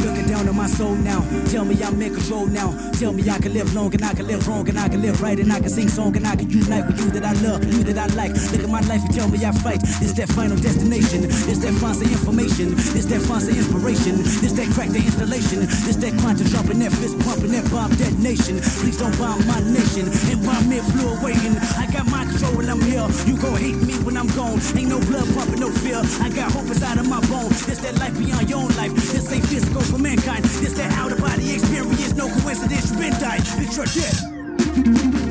Looking 0.03 0.27
down 0.27 0.49
on 0.49 0.55
my 0.57 0.67
soul 0.67 0.95
now. 0.95 1.23
Tell 1.47 1.63
me 1.63 1.81
I'm 1.81 2.01
in 2.01 2.13
control 2.13 2.45
now. 2.47 2.75
Tell 2.99 3.13
me 3.13 3.23
I 3.29 3.39
can 3.39 3.53
live 3.53 3.73
long 3.73 3.93
and 3.93 4.03
I 4.03 4.13
can 4.13 4.27
live 4.27 4.45
wrong 4.47 4.67
and 4.67 4.77
I 4.77 4.89
can 4.89 5.01
live 5.01 5.21
right 5.21 5.39
and 5.39 5.51
I 5.51 5.61
can 5.61 5.69
sing 5.69 5.87
song 5.87 6.15
and 6.17 6.27
I 6.27 6.35
can 6.35 6.49
unite 6.49 6.87
with 6.87 6.99
you 6.99 7.09
that 7.11 7.23
I 7.23 7.31
love, 7.39 7.63
you 7.63 7.83
that 7.83 7.97
I 7.97 8.07
like. 8.15 8.33
Look 8.51 8.63
at 8.63 8.69
my 8.69 8.81
life 8.81 9.01
and 9.05 9.13
tell 9.15 9.29
me 9.29 9.45
I 9.45 9.51
fight. 9.51 9.81
Is 10.03 10.13
that 10.15 10.27
final 10.27 10.57
destination? 10.57 11.23
Is 11.23 11.61
that 11.61 11.73
fancy 11.79 12.11
information? 12.11 12.73
Is 12.99 13.07
that 13.07 13.21
fancy 13.21 13.57
inspiration? 13.57 14.19
Is 14.43 14.53
that 14.55 14.67
crack 14.75 14.89
the 14.89 14.99
installation? 14.99 15.63
Is 15.87 15.97
that 15.99 16.19
quantum 16.19 16.47
jumping, 16.47 16.79
that 16.79 16.91
fist 16.91 17.17
pumping, 17.23 17.51
that 17.55 17.71
bomb 17.71 17.95
detonation? 17.95 18.59
Please 18.83 18.97
don't 18.97 19.17
bomb 19.17 19.39
my 19.47 19.59
nation 19.63 20.11
and 20.11 20.43
bomb 20.43 20.67
me 20.67 20.79
flew 21.13 21.21
awaiting. 21.21 21.57
I 21.77 21.87
got 21.91 22.09
my 22.09 22.25
control 22.25 22.57
when 22.57 22.69
I'm 22.69 22.81
here. 22.81 23.07
You 23.25 23.37
gon' 23.37 23.55
hate 23.57 23.75
me 23.75 23.93
when 24.03 24.17
I'm 24.17 24.27
gone. 24.27 24.59
Ain't 24.75 24.89
no 24.89 24.99
blood 24.99 25.27
pumping, 25.33 25.59
no 25.59 25.71
fear. 25.71 26.01
I 26.21 26.29
got 26.29 26.51
hope 26.51 26.67
inside 26.67 26.97
of 26.97 27.07
my 27.07 27.19
bones. 27.27 27.67
It's 27.67 27.81
that 27.81 27.97
life 27.99 28.17
beyond 28.17 28.49
your 28.49 28.59
own 28.59 28.75
life. 28.75 28.93
This 28.93 29.31
ain't 29.31 29.45
physical 29.45 29.81
for 29.81 29.97
mankind. 29.97 30.43
This 30.45 30.73
that 30.73 30.91
out 30.93 31.11
of 31.11 31.19
body 31.19 31.53
experience. 31.53 32.13
No 32.13 32.27
coincidence, 32.41 32.91
you 32.91 32.97
been 32.97 33.13
dying. 33.19 33.41
It's 33.41 33.77
your 33.77 33.85
death. 33.85 35.22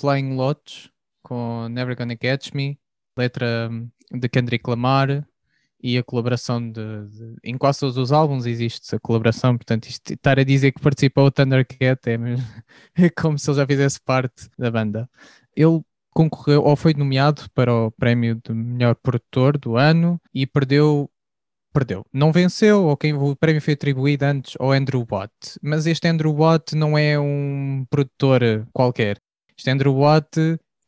Flying 0.00 0.34
Lotus 0.36 0.90
com 1.22 1.68
Never 1.68 1.96
Gonna 1.96 2.16
Catch 2.16 2.52
Me, 2.52 2.78
letra 3.16 3.68
hum, 3.70 3.88
de 4.12 4.28
Kendrick 4.28 4.68
Lamar 4.68 5.26
e 5.82 5.96
a 5.96 6.02
colaboração 6.02 6.60
de, 6.70 6.80
de- 7.08 7.36
em 7.44 7.56
quase 7.56 7.80
todos 7.80 7.96
os 7.96 8.12
álbuns 8.12 8.44
existe 8.46 8.94
a 8.94 9.00
colaboração, 9.00 9.56
portanto 9.56 9.86
isto, 9.86 10.12
estar 10.12 10.38
a 10.38 10.44
dizer 10.44 10.72
que 10.72 10.80
participou 10.80 11.26
o 11.26 11.30
Thundercat 11.30 12.00
é, 12.10 12.18
mesmo- 12.18 12.46
é 12.96 13.08
como 13.10 13.38
se 13.38 13.48
ele 13.50 13.56
já 13.58 13.66
fizesse 13.66 14.00
parte 14.00 14.48
da 14.58 14.70
banda. 14.70 15.08
Ele 15.56 15.80
concorreu 16.12 16.62
ou 16.64 16.74
foi 16.76 16.92
nomeado 16.94 17.42
para 17.54 17.72
o 17.72 17.90
prémio 17.90 18.40
de 18.44 18.52
melhor 18.52 18.94
produtor 18.96 19.56
do 19.56 19.76
ano 19.76 20.20
e 20.34 20.46
perdeu 20.46 21.08
perdeu. 21.72 22.04
Não 22.12 22.32
venceu, 22.32 22.84
ou 22.86 22.96
quem 22.96 23.14
o 23.14 23.36
prémio 23.36 23.62
foi 23.62 23.74
atribuído 23.74 24.24
antes 24.24 24.54
ao 24.58 24.72
Andrew 24.72 25.06
Watt. 25.08 25.32
Mas 25.62 25.86
este 25.86 26.08
Andrew 26.08 26.34
Watt 26.34 26.74
não 26.74 26.98
é 26.98 27.16
um 27.18 27.86
produtor 27.88 28.42
qualquer. 28.72 29.18
Este 29.60 29.70
Andrew 29.70 29.94
Watt 29.94 30.38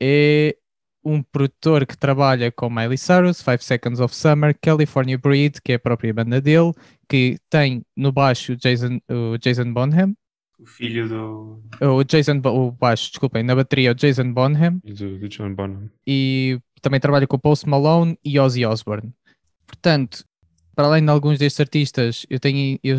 é 0.00 0.56
um 1.04 1.22
produtor 1.22 1.84
que 1.84 1.94
trabalha 1.94 2.50
com 2.50 2.70
Miley 2.70 2.96
Cyrus, 2.96 3.42
Five 3.42 3.62
Seconds 3.62 4.00
of 4.00 4.16
Summer, 4.16 4.56
California 4.58 5.18
Breed, 5.18 5.60
que 5.62 5.72
é 5.72 5.74
a 5.74 5.78
própria 5.78 6.14
banda 6.14 6.40
dele, 6.40 6.72
que 7.06 7.36
tem 7.50 7.82
no 7.94 8.10
baixo 8.10 8.56
Jason, 8.56 8.98
o 9.10 9.36
Jason 9.36 9.74
Bonham, 9.74 10.16
O 10.58 10.64
filho 10.64 11.06
do. 11.06 11.62
o 11.82 12.02
Jason, 12.02 12.40
o 12.46 12.70
baixo, 12.70 13.10
desculpem, 13.10 13.42
na 13.42 13.54
bateria 13.54 13.92
o 13.92 13.94
Jason 13.94 14.32
Bonham, 14.32 14.80
do, 14.82 15.18
do 15.18 15.28
John 15.28 15.54
Bonham. 15.54 15.90
e 16.06 16.58
também 16.80 16.98
trabalha 16.98 17.26
com 17.26 17.38
Post 17.38 17.68
Malone 17.68 18.18
e 18.24 18.38
Ozzy 18.40 18.64
Osbourne. 18.64 19.12
Portanto, 19.66 20.24
para 20.74 20.86
além 20.86 21.04
de 21.04 21.10
alguns 21.10 21.38
destes 21.38 21.60
artistas, 21.60 22.24
eu 22.30 22.40
tenho, 22.40 22.78
eu 22.82 22.98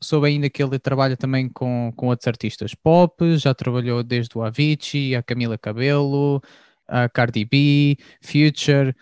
soube 0.00 0.28
ainda 0.28 0.50
que 0.50 0.62
ele 0.62 0.78
trabalha 0.78 1.16
também 1.16 1.48
com, 1.48 1.92
com 1.96 2.08
outros 2.08 2.26
artistas 2.26 2.74
pop, 2.74 3.36
já 3.36 3.54
trabalhou 3.54 4.02
desde 4.02 4.36
o 4.36 4.42
Avicii, 4.42 5.14
a 5.14 5.22
Camila 5.22 5.58
Cabello, 5.58 6.40
a 6.86 7.08
Cardi 7.08 7.44
B, 7.44 7.96
Future, 8.22 8.94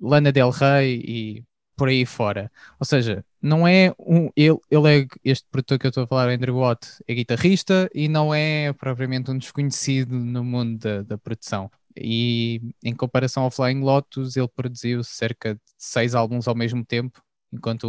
Lana 0.00 0.32
Del 0.32 0.50
Rey 0.50 1.02
e 1.06 1.44
por 1.76 1.88
aí 1.88 2.06
fora. 2.06 2.50
Ou 2.78 2.86
seja, 2.86 3.24
não 3.42 3.66
é 3.66 3.92
um. 3.98 4.30
Ele, 4.36 4.58
ele 4.70 5.02
é 5.02 5.06
este 5.24 5.46
produtor 5.50 5.78
que 5.78 5.86
eu 5.86 5.90
estou 5.90 6.04
a 6.04 6.06
falar, 6.06 6.28
Andrew 6.30 6.56
Watt, 6.56 6.86
é 7.06 7.14
guitarrista 7.14 7.90
e 7.94 8.08
não 8.08 8.34
é 8.34 8.72
propriamente 8.72 9.30
um 9.30 9.38
desconhecido 9.38 10.14
no 10.14 10.44
mundo 10.44 10.78
da, 10.78 11.02
da 11.02 11.18
produção. 11.18 11.70
E 11.96 12.60
em 12.82 12.94
comparação 12.94 13.44
ao 13.44 13.50
Flying 13.50 13.80
Lotus, 13.80 14.36
ele 14.36 14.48
produziu 14.48 15.04
cerca 15.04 15.54
de 15.54 15.60
seis 15.78 16.14
álbuns 16.14 16.48
ao 16.48 16.54
mesmo 16.54 16.84
tempo, 16.84 17.22
enquanto 17.52 17.84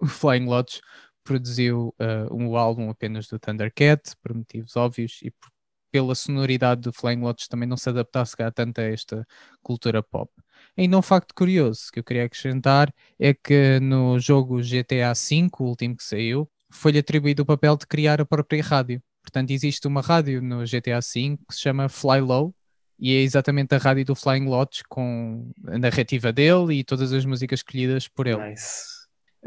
o, 0.00 0.06
Flying 0.06 0.46
Lotus 0.46 0.80
produziu 1.28 1.94
uh, 2.00 2.34
um 2.34 2.56
álbum 2.56 2.88
apenas 2.88 3.26
do 3.26 3.38
Thundercat, 3.38 4.16
por 4.22 4.34
motivos 4.34 4.74
óbvios, 4.76 5.20
e 5.22 5.30
por, 5.30 5.50
pela 5.90 6.14
sonoridade 6.14 6.80
do 6.80 6.92
Flying 6.92 7.20
Lotus 7.20 7.48
também 7.48 7.68
não 7.68 7.76
se 7.76 7.86
adaptasse 7.90 8.34
a 8.42 8.50
tanto 8.50 8.80
a 8.80 8.84
esta 8.84 9.26
cultura 9.62 10.02
pop. 10.02 10.32
Ainda 10.74 10.96
um 10.96 11.02
facto 11.02 11.34
curioso 11.34 11.92
que 11.92 12.00
eu 12.00 12.04
queria 12.04 12.24
acrescentar 12.24 12.90
é 13.18 13.34
que 13.34 13.78
no 13.80 14.18
jogo 14.18 14.62
GTA 14.62 15.12
V, 15.12 15.50
o 15.60 15.64
último 15.64 15.96
que 15.96 16.04
saiu, 16.04 16.50
foi-lhe 16.70 16.98
atribuído 16.98 17.42
o 17.42 17.46
papel 17.46 17.76
de 17.76 17.86
criar 17.86 18.22
a 18.22 18.26
própria 18.26 18.62
rádio. 18.62 19.02
Portanto, 19.22 19.50
existe 19.50 19.86
uma 19.86 20.00
rádio 20.00 20.40
no 20.40 20.64
GTA 20.64 21.00
V 21.00 21.36
que 21.46 21.54
se 21.54 21.60
chama 21.60 21.90
Fly 21.90 22.20
Low, 22.20 22.54
e 22.98 23.14
é 23.14 23.20
exatamente 23.20 23.74
a 23.74 23.78
rádio 23.78 24.06
do 24.06 24.14
Flying 24.14 24.46
Lotus 24.46 24.82
com 24.88 25.52
a 25.66 25.78
narrativa 25.78 26.32
dele 26.32 26.78
e 26.78 26.84
todas 26.84 27.12
as 27.12 27.26
músicas 27.26 27.60
escolhidas 27.60 28.08
por 28.08 28.26
ele. 28.26 28.48
Nice. 28.48 28.97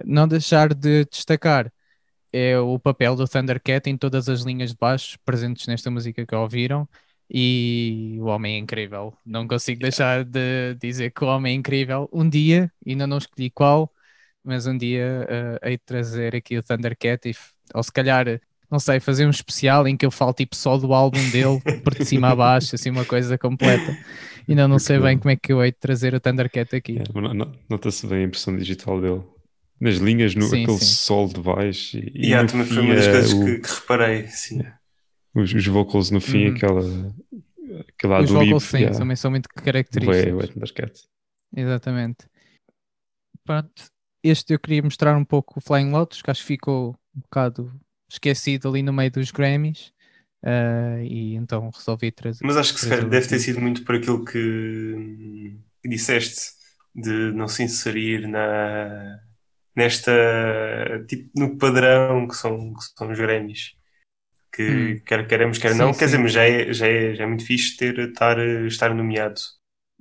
Não 0.06 0.27
deixar 0.27 0.73
de 0.73 1.06
destacar 1.06 1.71
é 2.34 2.58
o 2.58 2.80
papel 2.80 3.15
do 3.15 3.27
Thundercat 3.27 3.89
em 3.89 3.97
todas 3.97 4.30
as 4.30 4.41
linhas 4.41 4.71
de 4.71 4.77
baixo 4.80 5.17
presentes 5.25 5.67
nesta 5.67 5.91
música 5.91 6.25
que 6.25 6.36
ouviram 6.36 6.88
e 7.30 8.17
o 8.19 8.25
homem 8.25 8.56
é 8.56 8.58
incrível. 8.58 9.13
Não 9.25 9.47
consigo 9.47 9.82
deixar 9.82 10.23
de 10.23 10.75
dizer 10.75 11.12
que 11.12 11.23
o 11.23 11.27
homem 11.27 11.54
é 11.54 11.56
incrível. 11.56 12.10
Um 12.12 12.27
dia, 12.27 12.71
ainda 12.86 13.08
não 13.08 13.17
escolhi 13.17 13.49
qual, 13.49 13.91
mas 14.43 14.65
um 14.65 14.77
dia 14.77 15.27
uh, 15.30 15.67
hei 15.67 15.77
de 15.77 15.84
trazer 15.86 16.36
aqui 16.36 16.58
o 16.58 16.63
Thundercat 16.63 17.30
e, 17.30 17.36
ou 17.73 17.84
se 17.84 17.91
calhar 17.91 18.39
não 18.69 18.80
sei, 18.80 19.01
fazer 19.01 19.25
um 19.25 19.30
especial 19.30 19.86
em 19.86 19.97
que 19.97 20.06
eu 20.06 20.12
falo 20.12 20.32
tipo 20.32 20.56
só 20.56 20.77
do 20.77 20.93
álbum 20.93 21.19
dele, 21.30 21.60
por 21.84 21.93
de 21.93 22.06
cima 22.06 22.30
a 22.30 22.36
baixo, 22.36 22.73
assim 22.73 22.89
uma 22.89 23.04
coisa 23.04 23.38
completa. 23.38 23.97
Ainda 24.47 24.65
não 24.65 24.80
sei 24.80 24.97
bem 24.97 25.17
como 25.17 25.30
é 25.30 25.36
que 25.36 25.51
eu 25.51 25.62
hei 25.62 25.71
de 25.71 25.77
trazer 25.77 26.13
o 26.13 26.21
Thundercat 26.21 26.73
aqui. 26.73 26.97
É, 26.97 27.04
Nota-se 27.69 28.08
bem 28.08 28.19
a 28.19 28.23
impressão 28.23 28.56
digital 28.56 29.01
dele. 29.01 29.21
Nas 29.81 29.95
linhas, 29.95 30.35
no, 30.35 30.45
Sim, 30.47 30.63
aquele 30.63 30.77
sim. 30.79 30.85
sol 30.85 31.27
de 31.27 31.41
baixo 31.41 31.97
e, 31.97 32.11
e 32.15 32.25
Yeah, 32.27 32.43
no 32.43 32.49
também 32.49 32.65
fim, 32.67 32.75
foi 32.75 32.83
uma 32.83 32.95
das 32.95 33.05
eh, 33.05 33.11
coisas 33.11 33.33
o- 33.33 33.45
que, 33.45 33.57
que 33.59 33.69
reparei, 33.69 34.27
sim. 34.27 34.61
os, 35.33 35.53
os 35.53 35.67
vocals 35.67 36.11
no 36.11 36.21
fim, 36.21 36.47
Uhum. 36.47 36.55
aquela, 36.55 36.81
aquela 37.97 38.21
Os 38.21 38.29
vocals 38.29 38.63
sim, 38.63 38.77
yeah, 38.77 38.97
também 38.97 39.15
são 39.15 39.31
muito 39.31 39.49
característicos. 39.49 40.33
bué 40.33 40.47
Thundercat. 40.47 40.93
Exatamente. 41.55 42.25
Pronto, 43.43 43.89
este 44.23 44.53
eu 44.53 44.59
queria 44.59 44.83
mostrar 44.83 45.17
um 45.17 45.25
pouco 45.25 45.55
o 45.57 45.61
Flying 45.61 45.91
Lotus, 45.91 46.21
que 46.21 46.29
acho 46.31 46.41
que 46.41 46.47
ficou 46.47 46.95
um 47.15 47.21
bocado 47.21 47.73
esquecido 48.09 48.69
ali 48.69 48.83
no 48.83 48.93
meio 48.93 49.11
dos 49.11 49.31
Grammys. 49.31 49.91
ah, 50.43 51.01
e 51.03 51.35
então 51.35 51.69
resolvi 51.69 52.11
trazer. 52.11 52.45
Mas 52.45 52.57
acho 52.57 52.73
que 52.73 52.79
se 52.79 52.89
calhar 52.89 53.07
deve 53.09 53.27
ter 53.27 53.39
sido 53.39 53.59
muito 53.59 53.83
por 53.83 53.95
aquilo 53.95 54.23
que, 54.23 55.57
que 55.81 55.89
disseste, 55.89 56.51
de 56.93 57.31
não 57.33 57.47
se 57.47 57.63
inserir 57.63 58.27
na, 58.27 59.19
nesta, 59.75 60.12
tipo, 61.07 61.29
no 61.36 61.57
padrão 61.57 62.27
que 62.27 62.36
são, 62.36 62.73
que 62.73 62.84
são 62.97 63.12
os 63.12 63.17
Grammys. 63.19 63.73
Que 64.53 64.67
Hum. 64.67 65.03
quer 65.07 65.27
queremos, 65.27 65.57
quer 65.60 65.75
Sim, 65.75 65.75
não, 65.75 65.95
quer 65.95 66.05
dizer, 66.05 66.17
sim. 66.17 66.19
mas 66.19 66.34
já 66.34 66.43
é, 66.45 66.73
já 66.73 66.88
é, 66.88 67.15
já 67.15 67.23
é 67.25 67.27
muito 67.27 67.45
fixe 67.45 67.77
ter, 67.77 67.97
estar, 67.99 68.38
estar 68.67 68.93
nomeado. 68.95 69.41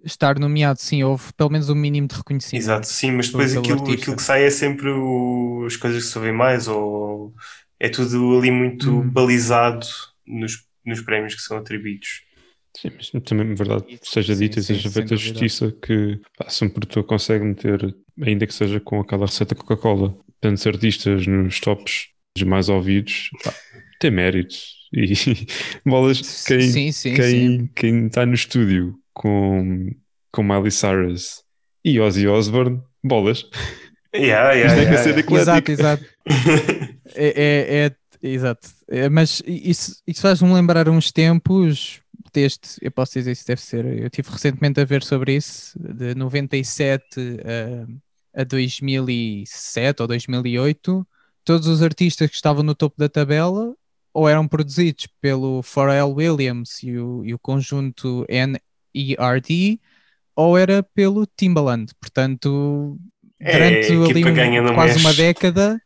Estar 0.04 0.38
nomeado, 0.38 0.78
sim, 0.78 1.02
houve 1.02 1.33
pelo 1.35 1.48
menos 1.50 1.68
um 1.70 1.74
mínimo 1.74 2.06
de 2.09 2.14
reconhecimento. 2.14 2.68
Exato, 2.68 2.87
sim, 2.87 3.12
mas 3.12 3.28
depois 3.28 3.54
aquilo, 3.54 3.92
artista. 3.92 3.92
aquilo 3.92 4.16
que 4.16 4.22
sai 4.22 4.44
é 4.44 4.50
sempre 4.50 4.88
o- 4.90 5.64
as 5.66 5.76
coisas 5.76 6.02
que 6.04 6.11
se 6.11 6.18
ouvem 6.18 6.33
mais, 6.33 6.66
ou 6.68 7.33
é 7.78 7.88
tudo 7.88 8.37
ali 8.38 8.50
muito 8.50 9.02
Hum. 9.02 9.11
balizado 9.12 9.87
nos, 10.26 10.66
nos 10.85 11.00
prémios 11.02 11.35
que 11.35 11.40
são 11.42 11.59
atribuídos. 11.59 12.22
Sim, 12.76 12.90
mas 12.96 13.11
também 13.24 13.50
é 13.50 13.54
verdade, 13.54 13.85
seja 14.02 14.35
Sim, 14.35 14.37
dita 14.37 14.61
e 14.61 14.62
sim, 14.62 14.62
seja 14.62 14.90
feita 14.90 15.14
a 15.14 15.16
justiça 15.16 15.72
que 15.72 16.20
pá, 16.38 16.48
se 16.48 16.64
um 16.64 16.70
produtor 16.70 17.04
consegue 17.04 17.44
meter, 17.44 17.94
ainda 18.22 18.46
que 18.46 18.54
seja 18.54 18.80
com 18.80 19.00
aquela 19.00 19.26
receita 19.26 19.54
Coca-Cola, 19.54 20.16
tantos 20.40 20.66
artistas 20.66 21.26
nos 21.26 21.61
tops 21.61 22.09
dos 22.37 22.46
mais 22.46 22.68
ouvidos, 22.68 23.30
pá, 23.42 23.52
tem 23.98 24.11
méritos. 24.11 24.78
E 24.92 25.12
bolas, 25.87 26.44
quem, 26.46 26.61
sim, 26.62 26.92
sim, 26.92 26.92
sim. 26.92 27.14
quem, 27.14 27.70
quem 27.76 28.06
está 28.06 28.26
no 28.26 28.35
estúdio 28.35 28.96
com, 29.12 29.94
com 30.33 30.42
Miley 30.42 30.70
Cyrus 30.70 31.42
e 31.85 32.00
Ozzy 32.00 32.26
Osbourne, 32.26 32.83
bolas. 33.02 33.46
Yeah, 34.14 34.52
yeah, 34.52 34.66
Isto 34.66 34.80
é 34.80 34.83
que 34.83 34.88
é 34.88 34.90
yeah, 34.90 35.02
ser 35.02 35.18
eclético. 35.18 35.70
Exato, 35.70 35.72
exato. 35.72 36.04
É, 37.12 37.26
é- 37.26 37.87
é- 37.87 37.96
exato. 38.22 38.68
É, 38.88 39.09
mas 39.09 39.42
isso, 39.44 40.00
isso 40.06 40.20
faz-me 40.20 40.52
lembrar 40.52 40.88
uns 40.88 41.11
tempos 41.11 42.00
deste, 42.33 42.78
eu 42.80 42.92
posso 42.92 43.14
dizer 43.14 43.33
isso 43.33 43.44
deve 43.44 43.61
ser, 43.61 43.85
eu 43.85 44.06
estive 44.06 44.30
recentemente 44.30 44.80
a 44.80 44.85
ver 44.85 45.02
sobre 45.02 45.35
isso, 45.35 45.76
de 45.76 46.14
97 46.14 47.02
a, 47.44 47.87
a 48.34 48.44
2007 48.44 50.02
ou 50.02 50.08
2008, 50.08 51.06
todos 51.44 51.66
os 51.66 51.82
artistas 51.82 52.28
que 52.30 52.36
estavam 52.36 52.62
no 52.62 52.74
topo 52.74 52.96
da 52.98 53.08
tabela 53.08 53.74
ou 54.12 54.28
eram 54.28 54.46
produzidos 54.48 55.06
pelo 55.20 55.62
Pharrell 55.62 56.10
Williams 56.12 56.82
e 56.82 56.96
o, 56.98 57.24
e 57.24 57.32
o 57.34 57.38
conjunto 57.38 58.26
NERD, 58.28 59.80
ou 60.34 60.58
era 60.58 60.82
pelo 60.82 61.26
Timbaland. 61.26 61.92
Portanto, 62.00 62.98
É, 63.38 63.52
durante 63.52 63.92
a 63.92 64.10
ali 64.10 64.24
um- 64.24 64.74
quase 64.74 64.98
uma 64.98 65.10
mexe. 65.10 65.22
década, 65.22 65.80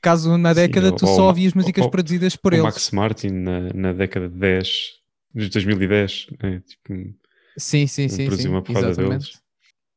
caso 0.00 0.34
uma 0.34 0.50
Sim, 0.54 0.60
década, 0.60 0.92
tu 0.92 1.06
ou- 1.06 1.16
só 1.16 1.26
ouvias 1.28 1.52
músicas 1.52 1.84
ou- 1.84 1.90
produzidas 1.90 2.34
por 2.36 2.52
o 2.52 2.56
eles. 2.56 2.64
Max 2.64 2.90
Martin 2.92 3.28
na, 3.28 3.60
na 3.74 3.92
década 3.92 4.28
de 4.28 4.36
10, 4.38 4.68
de 5.34 5.48
2010, 5.50 6.26
né? 6.42 6.60
tipo, 6.66 6.94
Sim, 7.56 7.86
sim, 7.86 8.08
sim, 8.08 8.24
produziu 8.24 8.50
sim, 8.50 8.54
uma 8.56 8.62
porrada 8.62 8.88
exatamente. 8.90 9.24
deles. 9.26 9.43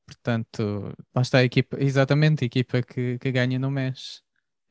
Portanto, 0.07 0.93
lá 1.13 1.21
está 1.21 1.39
a 1.39 1.43
equipa, 1.43 1.77
exatamente, 1.79 2.43
a 2.43 2.47
equipa 2.47 2.81
que, 2.81 3.19
que 3.19 3.31
ganha 3.31 3.59
não 3.59 3.69
mexe. 3.69 4.21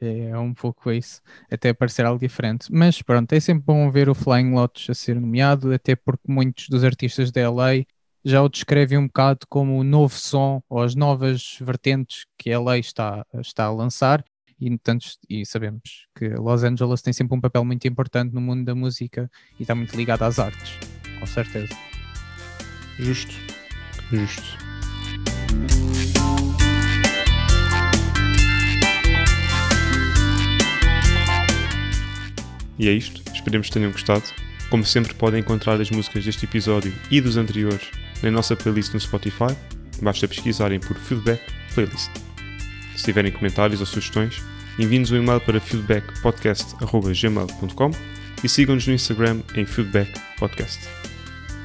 É 0.00 0.36
um 0.36 0.52
pouco 0.52 0.90
isso, 0.90 1.22
até 1.50 1.72
parecer 1.72 2.04
algo 2.04 2.18
diferente. 2.18 2.68
Mas 2.70 3.00
pronto, 3.02 3.32
é 3.32 3.40
sempre 3.40 3.64
bom 3.64 3.90
ver 3.90 4.08
o 4.08 4.14
Flying 4.14 4.52
Lotus 4.52 4.90
a 4.90 4.94
ser 4.94 5.18
nomeado, 5.20 5.72
até 5.72 5.94
porque 5.94 6.30
muitos 6.30 6.68
dos 6.68 6.84
artistas 6.84 7.30
da 7.30 7.50
LA 7.50 7.84
já 8.24 8.42
o 8.42 8.48
descrevem 8.48 8.98
um 8.98 9.06
bocado 9.06 9.46
como 9.48 9.78
o 9.78 9.84
novo 9.84 10.14
som 10.14 10.62
ou 10.68 10.82
as 10.82 10.94
novas 10.94 11.58
vertentes 11.60 12.26
que 12.36 12.52
a 12.52 12.58
LA 12.58 12.78
está, 12.78 13.24
está 13.34 13.64
a 13.64 13.72
lançar. 13.72 14.24
E, 14.58 14.70
portanto, 14.70 15.06
e 15.28 15.44
sabemos 15.44 16.06
que 16.14 16.28
Los 16.30 16.64
Angeles 16.64 17.02
tem 17.02 17.12
sempre 17.12 17.36
um 17.36 17.40
papel 17.40 17.64
muito 17.64 17.86
importante 17.86 18.34
no 18.34 18.40
mundo 18.40 18.64
da 18.64 18.74
música 18.74 19.30
e 19.58 19.62
está 19.62 19.74
muito 19.74 19.94
ligado 19.94 20.22
às 20.22 20.38
artes, 20.38 20.72
com 21.20 21.26
certeza. 21.26 21.74
Justo. 22.98 23.34
Justo. 24.10 24.65
E 32.78 32.88
é 32.88 32.92
isto. 32.92 33.22
Esperemos 33.32 33.68
que 33.68 33.74
tenham 33.74 33.92
gostado. 33.92 34.24
Como 34.70 34.84
sempre, 34.84 35.14
podem 35.14 35.40
encontrar 35.40 35.80
as 35.80 35.90
músicas 35.90 36.24
deste 36.24 36.44
episódio 36.44 36.92
e 37.10 37.20
dos 37.20 37.36
anteriores 37.36 37.88
na 38.22 38.30
nossa 38.30 38.54
playlist 38.56 38.94
no 38.94 39.00
Spotify. 39.00 39.54
Basta 40.02 40.28
pesquisarem 40.28 40.80
por 40.80 40.96
Feedback 40.96 41.40
Playlist. 41.74 42.10
Se 42.96 43.04
tiverem 43.04 43.32
comentários 43.32 43.80
ou 43.80 43.86
sugestões, 43.86 44.42
enviem-nos 44.78 45.10
um 45.10 45.16
e-mail 45.16 45.40
para 45.40 45.58
feedbackpodcast.gmail.com 45.60 47.90
e 48.42 48.48
sigam-nos 48.48 48.86
no 48.86 48.94
Instagram 48.94 49.40
em 49.54 49.64
Feedback 49.64 50.12
Podcast. 50.38 50.80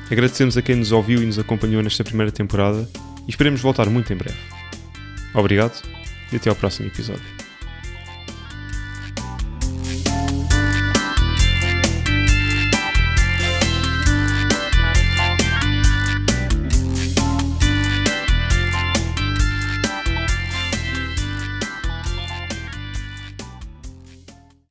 Agradecemos 0.09 0.55
a 0.57 0.61
quem 0.61 0.75
nos 0.75 0.91
ouviu 0.91 1.23
e 1.23 1.25
nos 1.25 1.39
acompanhou 1.39 1.81
nesta 1.81 2.03
primeira 2.03 2.31
temporada 2.31 2.87
e 3.27 3.29
esperemos 3.29 3.61
voltar 3.61 3.89
muito 3.89 4.11
em 4.11 4.17
breve. 4.17 4.37
Obrigado 5.33 5.81
e 6.31 6.35
até 6.35 6.49
ao 6.49 6.55
próximo 6.55 6.87
episódio. 6.87 7.40